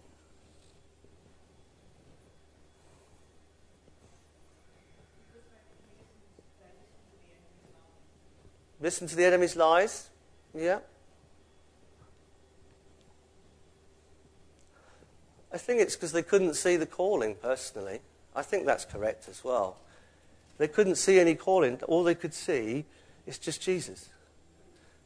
[8.81, 10.09] Listen to the enemy's lies?
[10.55, 10.79] Yeah.
[15.59, 17.99] I think it's because they couldn't see the calling personally.
[18.37, 19.77] I think that's correct as well.
[20.57, 21.81] They couldn't see any calling.
[21.89, 22.85] All they could see
[23.27, 24.09] is just Jesus.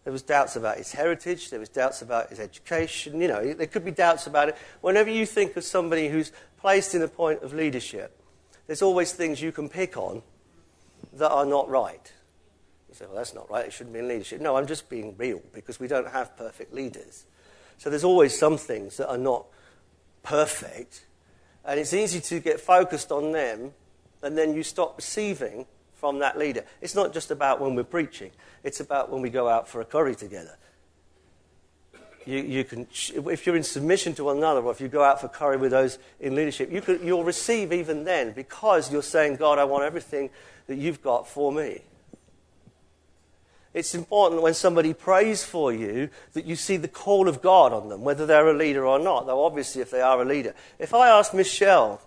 [0.04, 1.48] There was doubts about his heritage.
[1.48, 3.18] There was doubts about his education.
[3.22, 4.58] You know, there could be doubts about it.
[4.82, 8.14] Whenever you think of somebody who's placed in a point of leadership,
[8.66, 10.20] there's always things you can pick on
[11.14, 12.12] that are not right.
[12.90, 13.64] You say, well, that's not right.
[13.64, 14.42] It shouldn't be in leadership.
[14.42, 17.24] No, I'm just being real because we don't have perfect leaders.
[17.78, 19.46] So there's always some things that are not
[20.22, 21.04] perfect.
[21.64, 23.72] And it's easy to get focused on them
[24.22, 26.64] and then you stop receiving from that leader.
[26.80, 28.30] It's not just about when we're preaching,
[28.64, 30.56] it's about when we go out for a curry together.
[32.24, 35.20] You, you can, if you're in submission to one another, or if you go out
[35.20, 39.36] for curry with those in leadership, you could, you'll receive even then because you're saying,
[39.36, 40.30] God, I want everything
[40.68, 41.82] that you've got for me.
[43.74, 47.88] It's important when somebody prays for you that you see the call of God on
[47.88, 50.54] them, whether they're a leader or not, though obviously if they are a leader.
[50.78, 52.00] If I ask Michelle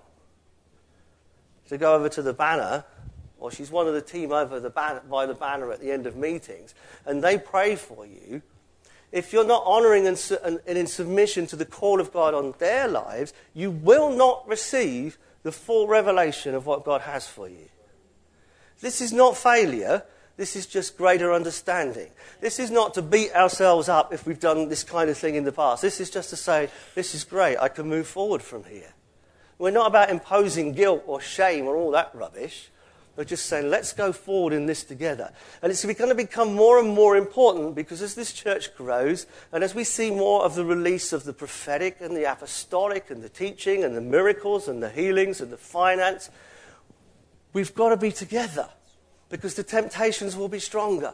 [1.69, 2.85] to go over to the banner
[3.39, 6.15] or she's one of the team over the by the banner at the end of
[6.15, 6.73] meetings,
[7.05, 8.41] and they pray for you,
[9.11, 12.53] if you're not honoring and, and, and in submission to the call of God on
[12.59, 17.69] their lives, you will not receive the full revelation of what God has for you.
[18.81, 20.03] This is not failure.
[20.37, 22.09] This is just greater understanding.
[22.41, 25.45] This is not to beat ourselves up if we've done this kind of thing in
[25.45, 25.81] the past.
[25.81, 27.57] This is just to say, this is great.
[27.57, 28.93] I can move forward from here.
[29.57, 32.69] We're not about imposing guilt or shame or all that rubbish.
[33.15, 35.31] We're just saying, let's go forward in this together.
[35.61, 39.63] And it's going to become more and more important because as this church grows and
[39.63, 43.29] as we see more of the release of the prophetic and the apostolic and the
[43.29, 46.29] teaching and the miracles and the healings and the finance,
[47.53, 48.67] we've got to be together
[49.29, 51.13] because the temptations will be stronger.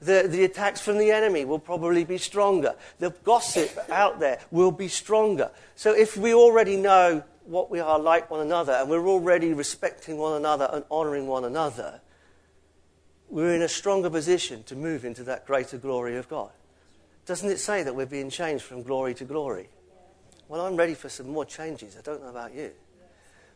[0.00, 2.74] The, the attacks from the enemy will probably be stronger.
[2.98, 5.50] The gossip out there will be stronger.
[5.74, 10.18] So if we already know what we are like one another and we're already respecting
[10.18, 12.00] one another and honoring one another,
[13.30, 16.50] we're in a stronger position to move into that greater glory of God.
[17.24, 19.68] Doesn't it say that we're being changed from glory to glory?
[20.48, 21.96] Well, I'm ready for some more changes.
[21.98, 22.70] I don't know about you.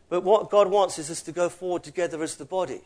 [0.09, 2.81] But what God wants is us to go forward together as the body.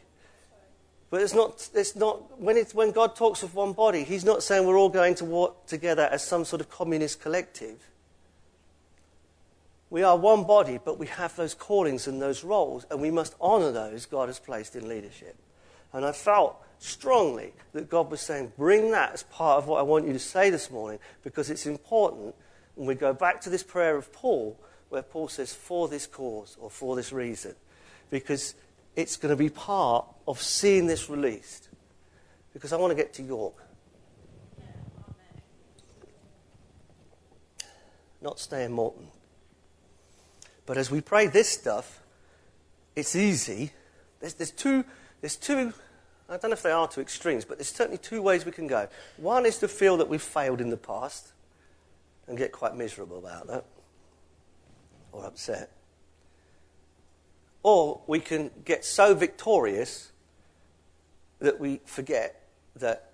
[1.16, 4.44] But it's not, it's not when, it's, when God talks of one body, He's not
[4.44, 7.90] saying we're all going to walk together as some sort of communist collective.
[9.90, 13.34] We are one body, but we have those callings and those roles, and we must
[13.40, 15.38] honor those God has placed in leadership.
[15.94, 19.84] And I felt strongly that God was saying, bring that as part of what I
[19.84, 22.36] want you to say this morning, because it's important.
[22.76, 26.58] And we go back to this prayer of Paul, where Paul says, for this cause
[26.60, 27.56] or for this reason,
[28.10, 28.54] because
[28.96, 31.70] it's going to be part of seeing this released.
[32.54, 33.56] Because I want to get to York.
[38.22, 39.08] Not stay in Malton.
[40.66, 42.02] But as we pray this stuff,
[42.96, 43.72] it's easy.
[44.20, 44.84] There's, there's, two,
[45.22, 45.74] there's two,
[46.28, 48.68] I don't know if they are two extremes, but there's certainly two ways we can
[48.68, 48.88] go.
[49.18, 51.34] One is to feel that we've failed in the past
[52.28, 53.66] and get quite miserable about that
[55.12, 55.75] or upset.
[57.66, 60.12] Or we can get so victorious
[61.40, 62.44] that we forget
[62.76, 63.14] that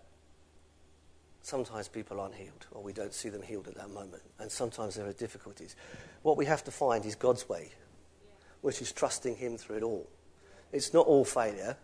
[1.42, 4.96] sometimes people aren't healed, or we don't see them healed at that moment, and sometimes
[4.96, 5.78] there are difficulties.
[6.22, 7.70] What we have to find is God's way,
[8.60, 10.10] which is trusting Him through it all.
[10.74, 11.78] It's not all failure,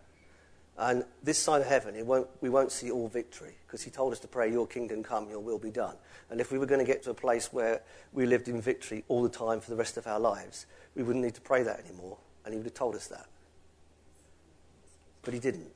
[0.76, 4.18] and this side of heaven, won't, we won't see all victory, because He told us
[4.18, 5.96] to pray, Your kingdom come, Your will be done.
[6.28, 7.80] And if we were going to get to a place where
[8.12, 11.24] we lived in victory all the time for the rest of our lives, we wouldn't
[11.24, 12.18] need to pray that anymore,
[12.48, 13.26] and He would have told us that.
[15.28, 15.70] but he didn't.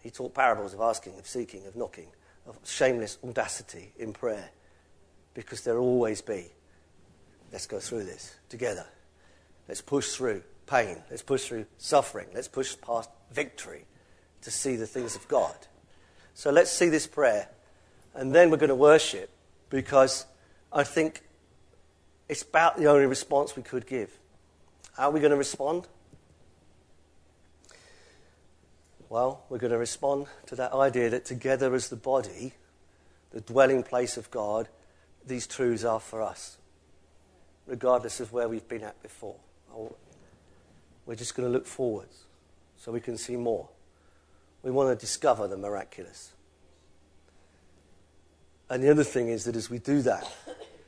[0.00, 2.06] He taught parables of asking, of seeking, of knocking,
[2.46, 4.50] of shameless audacity in prayer,
[5.34, 6.46] because there'll always be.
[7.50, 8.86] Let's go through this together.
[9.66, 10.98] Let's push through pain.
[11.10, 12.28] Let's push through suffering.
[12.32, 13.84] Let's push past victory
[14.42, 15.56] to see the things of God.
[16.34, 17.48] So let's see this prayer,
[18.14, 19.28] and then we're going to worship
[19.70, 20.24] because
[20.72, 21.22] I think
[22.28, 24.16] it's about the only response we could give.
[24.96, 25.86] How are we going to respond?
[29.10, 32.54] Well, we're going to respond to that idea that together as the body,
[33.30, 34.68] the dwelling place of God,
[35.26, 36.56] these truths are for us,
[37.66, 39.36] regardless of where we've been at before.
[39.74, 39.94] Oh,
[41.04, 42.24] we're just going to look forwards
[42.78, 43.68] so we can see more.
[44.62, 46.32] We want to discover the miraculous.
[48.70, 50.26] And the other thing is that as we do that,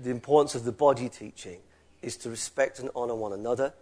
[0.00, 1.58] the importance of the body teaching
[2.00, 3.74] is to respect and honor one another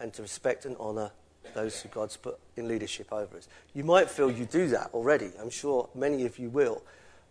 [0.00, 1.10] and to respect and honor
[1.54, 3.48] those who God's put in leadership over us.
[3.74, 5.30] You might feel you do that already.
[5.40, 6.82] I'm sure many of you will.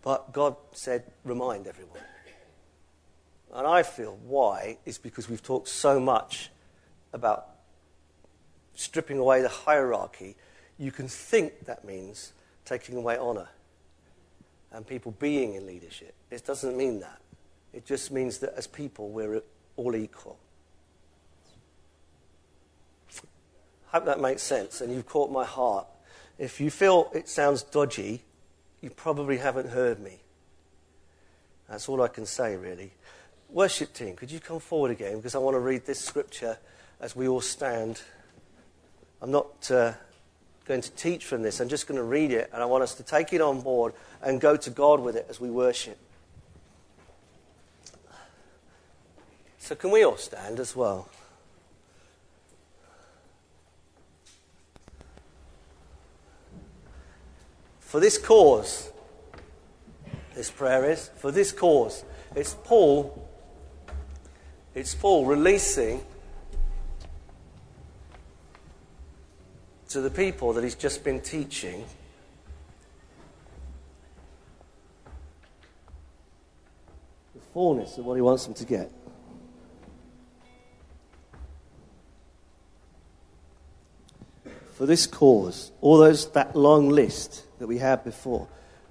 [0.04, 2.00] But God said, remind everyone.
[3.54, 6.52] And I feel why is because we've talked so much
[7.14, 7.48] about
[8.76, 10.36] stripping away the hierarchy.
[10.78, 12.34] You can think that means
[12.66, 13.50] taking away honor
[14.72, 16.14] and people being in leadership.
[16.30, 17.20] It doesn't mean that.
[17.74, 19.42] It just means that as people, we're
[19.76, 20.38] all equal.
[23.88, 25.88] Hope that makes sense, and you've caught my heart.
[26.38, 28.22] If you feel it sounds dodgy,
[28.82, 30.20] you probably haven't heard me.
[31.70, 32.92] That's all I can say, really.
[33.50, 35.18] Worship team, could you come forward again?
[35.18, 36.58] Because I want to read this scripture
[37.00, 38.02] as we all stand.
[39.22, 39.94] I'm not uh,
[40.66, 42.94] going to teach from this, I'm just going to read it, and I want us
[42.96, 45.98] to take it on board and go to God with it as we worship.
[49.60, 51.10] So, can we all stand as well?
[57.88, 58.92] For this cause,
[60.36, 62.04] this prayer is, for this cause.
[62.36, 63.26] It's Paul,
[64.76, 66.02] it's Paul releasing
[69.88, 71.86] to the people that he's just been teaching
[77.34, 78.92] the fullness of what he wants them to get.
[84.74, 88.48] For this cause, all those that long list that we had before.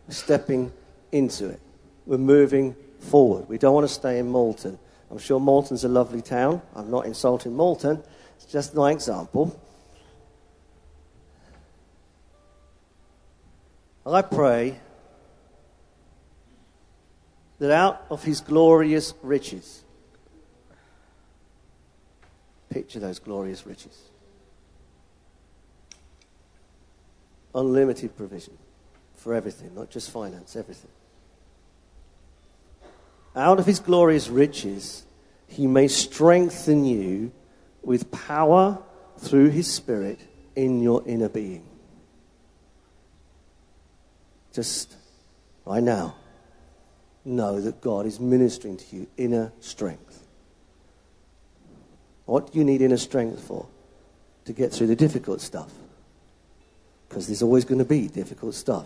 [0.06, 0.72] We're stepping
[1.12, 1.60] into it.
[2.06, 3.48] We're moving forward.
[3.48, 4.78] We don't want to stay in Malton.
[5.10, 6.62] I'm sure Malton's a lovely town.
[6.74, 8.02] I'm not insulting Malton.
[8.36, 9.60] It's just my example.
[14.04, 14.78] I pray
[17.58, 19.82] that out of his glorious riches,
[22.68, 23.98] picture those glorious riches.
[27.56, 28.56] Unlimited provision
[29.16, 30.90] for everything, not just finance, everything.
[33.34, 35.04] Out of his glorious riches,
[35.48, 37.32] he may strengthen you
[37.82, 38.78] with power
[39.18, 40.20] through his Spirit
[40.54, 41.66] in your inner being.
[44.52, 44.94] Just
[45.64, 46.14] right now,
[47.24, 50.24] know that God is ministering to you inner strength.
[52.24, 53.66] What do you need inner strength for?
[54.46, 55.72] To get through the difficult stuff
[57.16, 58.84] because there's always going to be difficult stuff.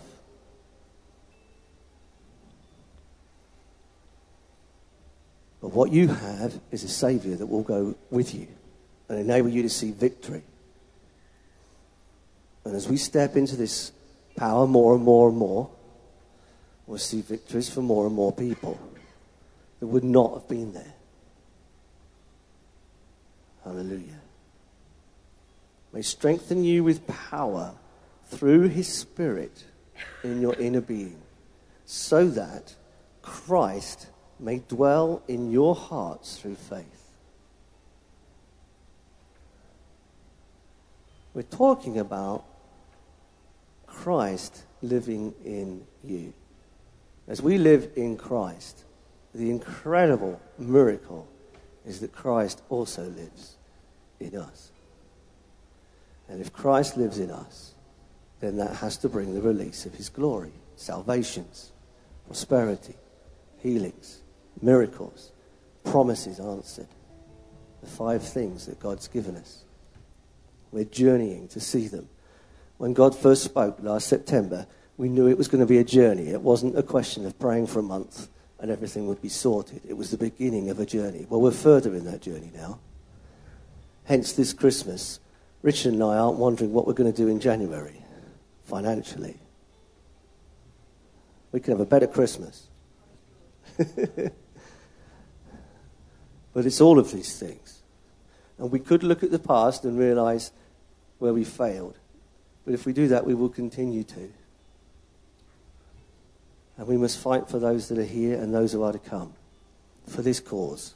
[5.59, 8.47] But what you have is a Savior that will go with you
[9.09, 10.43] and enable you to see victory.
[12.63, 13.91] And as we step into this
[14.37, 15.69] power more and more and more,
[16.87, 18.79] we'll see victories for more and more people
[19.81, 20.93] that would not have been there.
[23.65, 24.21] Hallelujah.
[25.91, 27.73] May strengthen you with power
[28.31, 29.65] through his Spirit
[30.23, 31.21] in your inner being,
[31.85, 32.75] so that
[33.21, 34.07] Christ
[34.39, 36.85] may dwell in your hearts through faith.
[41.33, 42.43] We're talking about
[43.85, 46.33] Christ living in you.
[47.27, 48.83] As we live in Christ,
[49.33, 51.27] the incredible miracle
[51.85, 53.55] is that Christ also lives
[54.19, 54.71] in us.
[56.27, 57.70] And if Christ lives in us,
[58.41, 61.71] then that has to bring the release of his glory, salvations,
[62.25, 62.95] prosperity,
[63.59, 64.21] healings,
[64.61, 65.31] miracles,
[65.83, 66.87] promises answered.
[67.81, 69.63] The five things that God's given us.
[70.71, 72.09] We're journeying to see them.
[72.77, 74.67] When God first spoke last September,
[74.97, 76.29] we knew it was going to be a journey.
[76.29, 78.27] It wasn't a question of praying for a month
[78.59, 79.81] and everything would be sorted.
[79.87, 81.25] It was the beginning of a journey.
[81.29, 82.79] Well, we're further in that journey now.
[84.05, 85.19] Hence, this Christmas,
[85.61, 88.00] Richard and I aren't wondering what we're going to do in January
[88.71, 89.37] financially.
[91.51, 92.69] We can have a better Christmas.
[93.77, 93.85] but
[96.55, 97.81] it's all of these things.
[98.57, 100.51] And we could look at the past and realize
[101.19, 101.97] where we failed.
[102.63, 104.31] But if we do that, we will continue to.
[106.77, 109.33] And we must fight for those that are here and those who are to come
[110.07, 110.95] for this cause.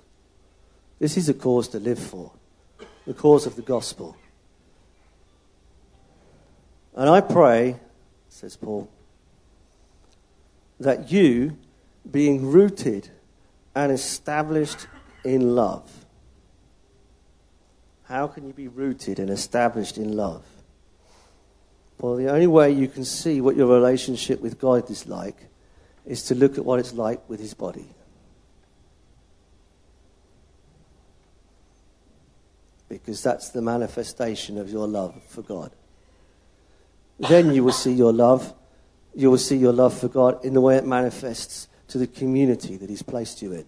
[1.00, 2.32] This is a cause to live for,
[3.06, 4.16] the cause of the gospel.
[6.96, 7.76] And I pray,
[8.30, 8.90] says Paul,
[10.80, 11.58] that you,
[12.10, 13.10] being rooted
[13.76, 14.88] and established
[15.26, 16.06] in love,
[18.04, 20.46] how can you be rooted and established in love?
[22.00, 25.48] Well, the only way you can see what your relationship with God is like
[26.06, 27.88] is to look at what it's like with His body.
[32.88, 35.72] Because that's the manifestation of your love for God.
[37.20, 38.54] Then you will see your love.
[39.14, 42.76] You will see your love for God in the way it manifests to the community
[42.78, 43.66] that He's placed you in.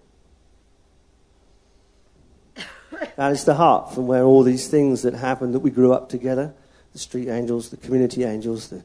[3.16, 6.10] That is the heart from where all these things that happened that we grew up
[6.10, 6.54] together
[6.94, 8.84] the street angels, the community angels, the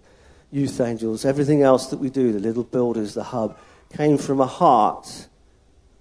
[0.50, 3.56] youth angels, everything else that we do, the little builders, the hub,
[3.96, 5.28] came from a heart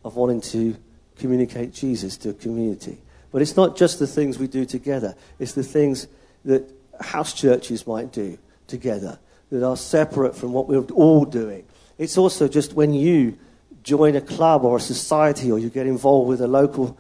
[0.04, 0.76] of wanting to
[1.18, 2.98] communicate Jesus to a community.
[3.32, 6.08] But it's not just the things we do together, it's the things
[6.44, 8.38] that house churches might do
[8.72, 9.20] together
[9.52, 11.66] that are separate from what we're all doing.
[12.00, 13.38] It's also just when you
[13.84, 16.98] join a club or a society or you get involved with a local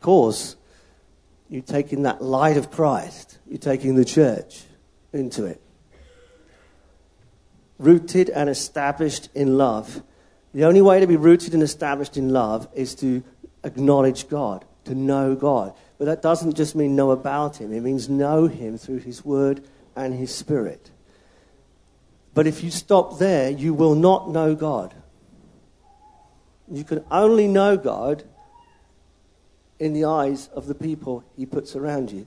[0.00, 0.56] cause,
[1.48, 4.64] you're taking that light of Christ, you're taking the church
[5.12, 5.60] into it.
[7.78, 10.02] Rooted and established in love.
[10.52, 13.22] The only way to be rooted and established in love is to
[13.62, 15.74] acknowledge God, to know God.
[15.98, 19.64] But that doesn't just mean know about Him, it means know Him through His Word
[19.96, 20.90] and His Spirit.
[22.34, 24.92] But if you stop there, you will not know God.
[26.70, 28.24] You can only know God
[29.78, 32.26] in the eyes of the people He puts around you.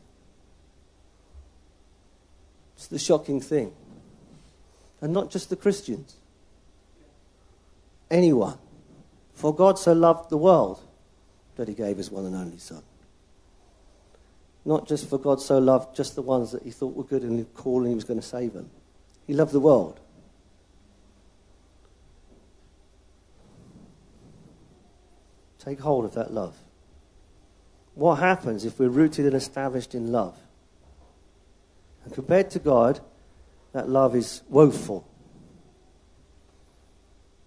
[2.76, 3.74] It's the shocking thing.
[5.01, 6.16] And not just the Christians.
[8.10, 8.58] Anyone.
[9.34, 10.80] For God so loved the world
[11.58, 12.82] that He gave His one and only Son.
[14.64, 17.53] Not just for God so loved just the ones that He thought were good and
[17.55, 18.70] cool and He was going to save them.
[19.28, 19.99] He loved the world.
[25.59, 26.55] Take hold of that love.
[27.93, 30.38] What happens if we're rooted and established in love?
[32.05, 33.01] And compared to God,
[33.73, 35.05] that love is woeful.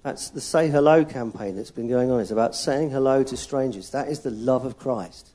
[0.03, 2.21] That's the Say Hello campaign that's been going on.
[2.21, 3.91] It's about saying hello to strangers.
[3.91, 5.31] That is the love of Christ.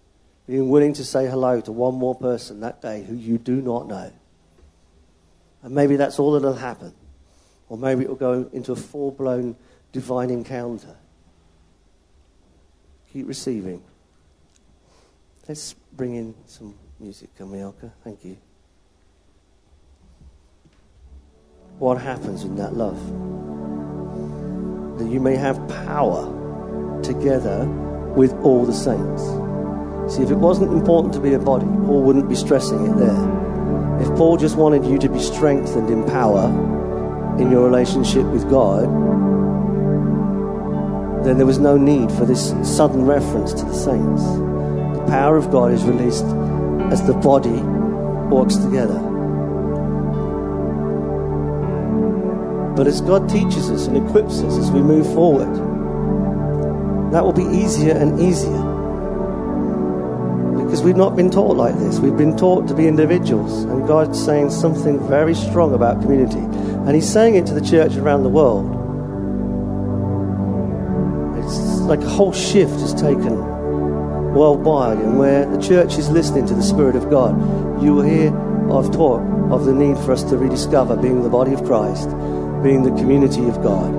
[0.48, 3.88] Being willing to say hello to one more person that day who you do not
[3.88, 4.12] know.
[5.66, 6.94] And maybe that's all that'll happen.
[7.70, 9.56] Or maybe it will go into a full blown
[9.92, 10.96] divine encounter.
[13.12, 13.82] Keep receiving.
[15.48, 17.92] Let's bring in some music, Kamielka.
[18.04, 18.38] Thank you.
[21.80, 23.00] What happens in that love?
[25.00, 27.66] That you may have power together
[28.16, 29.24] with all the saints.
[30.16, 33.46] See, if it wasn't important to be a body, Paul wouldn't be stressing it there.
[34.02, 36.48] If Paul just wanted you to be strengthened in power
[37.40, 38.84] in your relationship with God,
[41.26, 44.24] then there was no need for this sudden reference to the saints.
[44.24, 46.26] The power of God is released
[46.92, 47.62] as the body
[48.30, 49.00] works together.
[52.76, 55.54] But as God teaches us and equips us as we move forward,
[57.14, 58.76] that will be easier and easier
[60.66, 62.00] because we've not been taught like this.
[62.00, 66.40] We've been taught to be individuals, and God's saying something very strong about community.
[66.40, 68.66] And He's saying it to the church around the world.
[71.38, 73.38] It's like a whole shift has taken
[74.34, 77.36] worldwide, and where the church is listening to the Spirit of God,
[77.84, 78.36] you will hear
[78.72, 79.22] of talk
[79.52, 82.10] of the need for us to rediscover being the body of Christ,
[82.64, 83.94] being the community of God,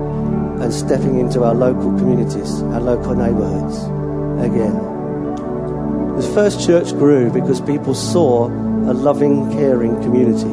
[0.61, 3.83] and stepping into our local communities, our local neighborhoods
[4.45, 4.75] again.
[6.17, 10.47] The first church grew because people saw a loving, caring community.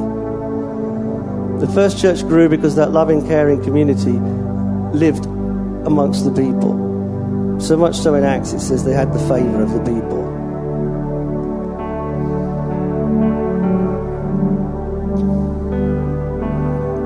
[1.64, 4.18] The first church grew because that loving, caring community
[4.92, 5.24] lived
[5.86, 7.60] amongst the people.
[7.60, 10.24] So much so in Acts it says they had the favor of the people.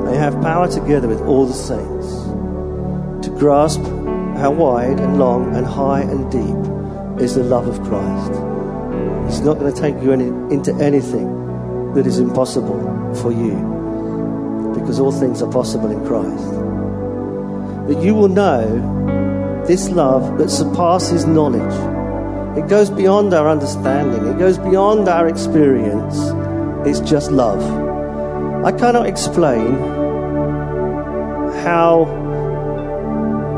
[0.07, 3.83] They have power together with all the saints to grasp
[4.39, 8.58] how wide and long and high and deep is the love of Christ.
[9.29, 12.81] He's not going to take you any, into anything that is impossible
[13.17, 16.51] for you because all things are possible in Christ.
[17.89, 21.75] That you will know this love that surpasses knowledge.
[22.59, 26.17] It goes beyond our understanding, it goes beyond our experience.
[26.89, 27.63] It's just love.
[28.65, 29.75] I cannot explain
[31.65, 32.07] how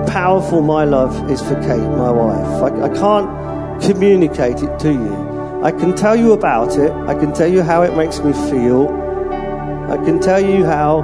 [0.08, 2.72] powerful my love is for Kate, my wife.
[2.72, 5.29] I, I can't communicate it to you.
[5.62, 6.90] I can tell you about it.
[6.90, 8.88] I can tell you how it makes me feel.
[9.90, 11.00] I can tell you how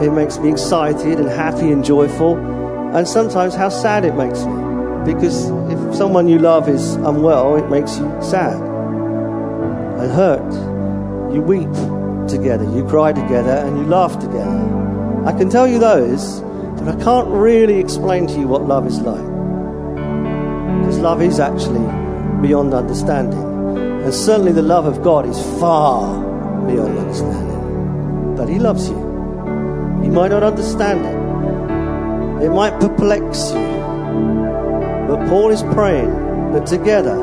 [0.00, 2.38] it makes me excited and happy and joyful,
[2.96, 4.54] and sometimes how sad it makes me.
[5.04, 8.56] Because if someone you love is unwell, it makes you sad
[10.00, 10.50] and hurt.
[11.34, 11.72] You weep
[12.26, 14.62] together, you cry together, and you laugh together.
[15.26, 16.40] I can tell you those,
[16.80, 19.26] but I can't really explain to you what love is like.
[20.78, 21.86] Because love is actually
[22.40, 23.43] beyond understanding.
[24.04, 26.18] And certainly the love of God is far
[26.66, 28.36] beyond understanding.
[28.36, 28.96] But He loves you.
[30.04, 33.74] You might not understand it, it might perplex you.
[35.08, 37.18] But Paul is praying that together,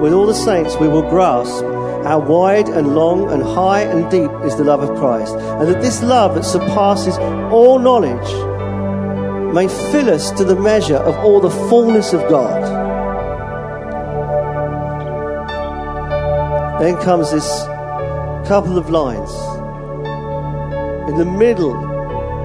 [0.00, 1.64] with all the saints, we will grasp
[2.04, 5.34] how wide and long and high and deep is the love of Christ.
[5.34, 7.16] And that this love that surpasses
[7.50, 8.30] all knowledge
[9.54, 12.79] may fill us to the measure of all the fullness of God.
[16.80, 17.46] Then comes this
[18.48, 19.30] couple of lines
[21.10, 21.76] in the middle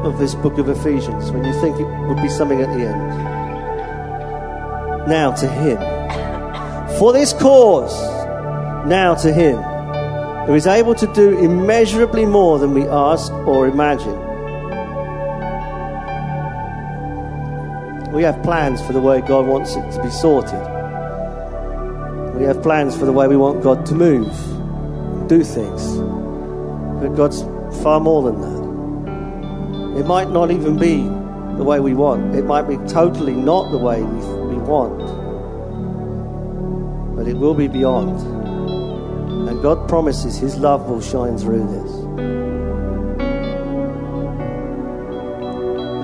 [0.05, 3.09] of this book of Ephesians when you think it would be something at the end.
[5.07, 5.77] Now to Him.
[6.99, 7.95] For this cause,
[8.85, 9.55] now to Him,
[10.47, 14.19] who is able to do immeasurably more than we ask or imagine.
[18.11, 20.74] We have plans for the way God wants it to be sorted.
[22.35, 24.27] We have plans for the way we want God to move,
[25.29, 25.97] do things.
[26.99, 27.43] But God's
[27.81, 29.99] far more than that.
[30.01, 30.97] It might not even be
[31.57, 34.99] the way we want, it might be totally not the way we, we want.
[37.15, 38.19] But it will be beyond.
[39.47, 41.91] And God promises His love will shine through this.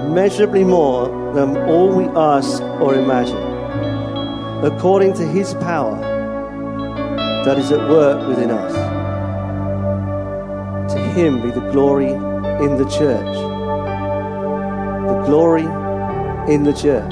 [0.05, 3.35] Immeasurably more than all we ask or imagine,
[4.63, 6.10] according to His power
[7.45, 8.73] that is at work within us.
[10.93, 13.35] To Him be the glory in the church.
[15.07, 15.65] The glory
[16.53, 17.11] in the church.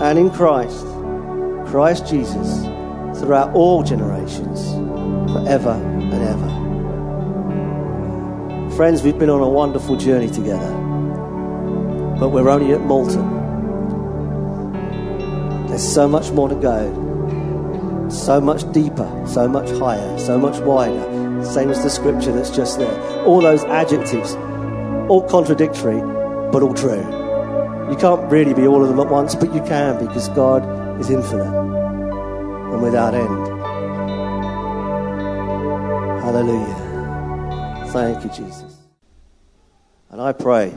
[0.00, 0.84] And in Christ,
[1.66, 2.62] Christ Jesus,
[3.18, 4.72] throughout all generations,
[5.32, 6.48] forever and ever.
[8.76, 10.72] Friends, we've been on a wonderful journey together,
[12.20, 13.36] but we're only at Malton.
[15.66, 17.07] There's so much more to go
[18.28, 21.02] so much deeper, so much higher, so much wider.
[21.42, 23.24] Same as the scripture that's just there.
[23.24, 24.34] All those adjectives,
[25.08, 25.98] all contradictory,
[26.52, 27.00] but all true.
[27.90, 31.08] You can't really be all of them at once, but you can because God is
[31.08, 33.48] infinite and without end.
[36.20, 37.86] Hallelujah.
[37.92, 38.76] Thank you, Jesus.
[40.10, 40.76] And I pray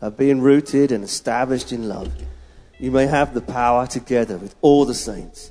[0.00, 2.12] that being rooted and established in love,
[2.78, 5.50] you may have the power together with all the saints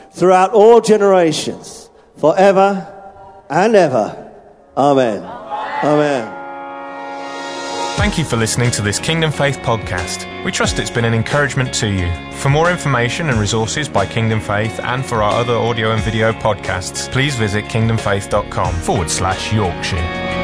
[0.11, 2.87] throughout all generations, forever
[3.49, 4.31] and ever.
[4.77, 5.23] Amen.
[5.83, 6.37] Amen.
[7.97, 10.25] Thank you for listening to this Kingdom Faith podcast.
[10.43, 12.11] We trust it's been an encouragement to you.
[12.37, 16.31] For more information and resources by Kingdom Faith and for our other audio and video
[16.33, 20.40] podcasts, please visit kingdomfaith.com forward slash Yorkshire.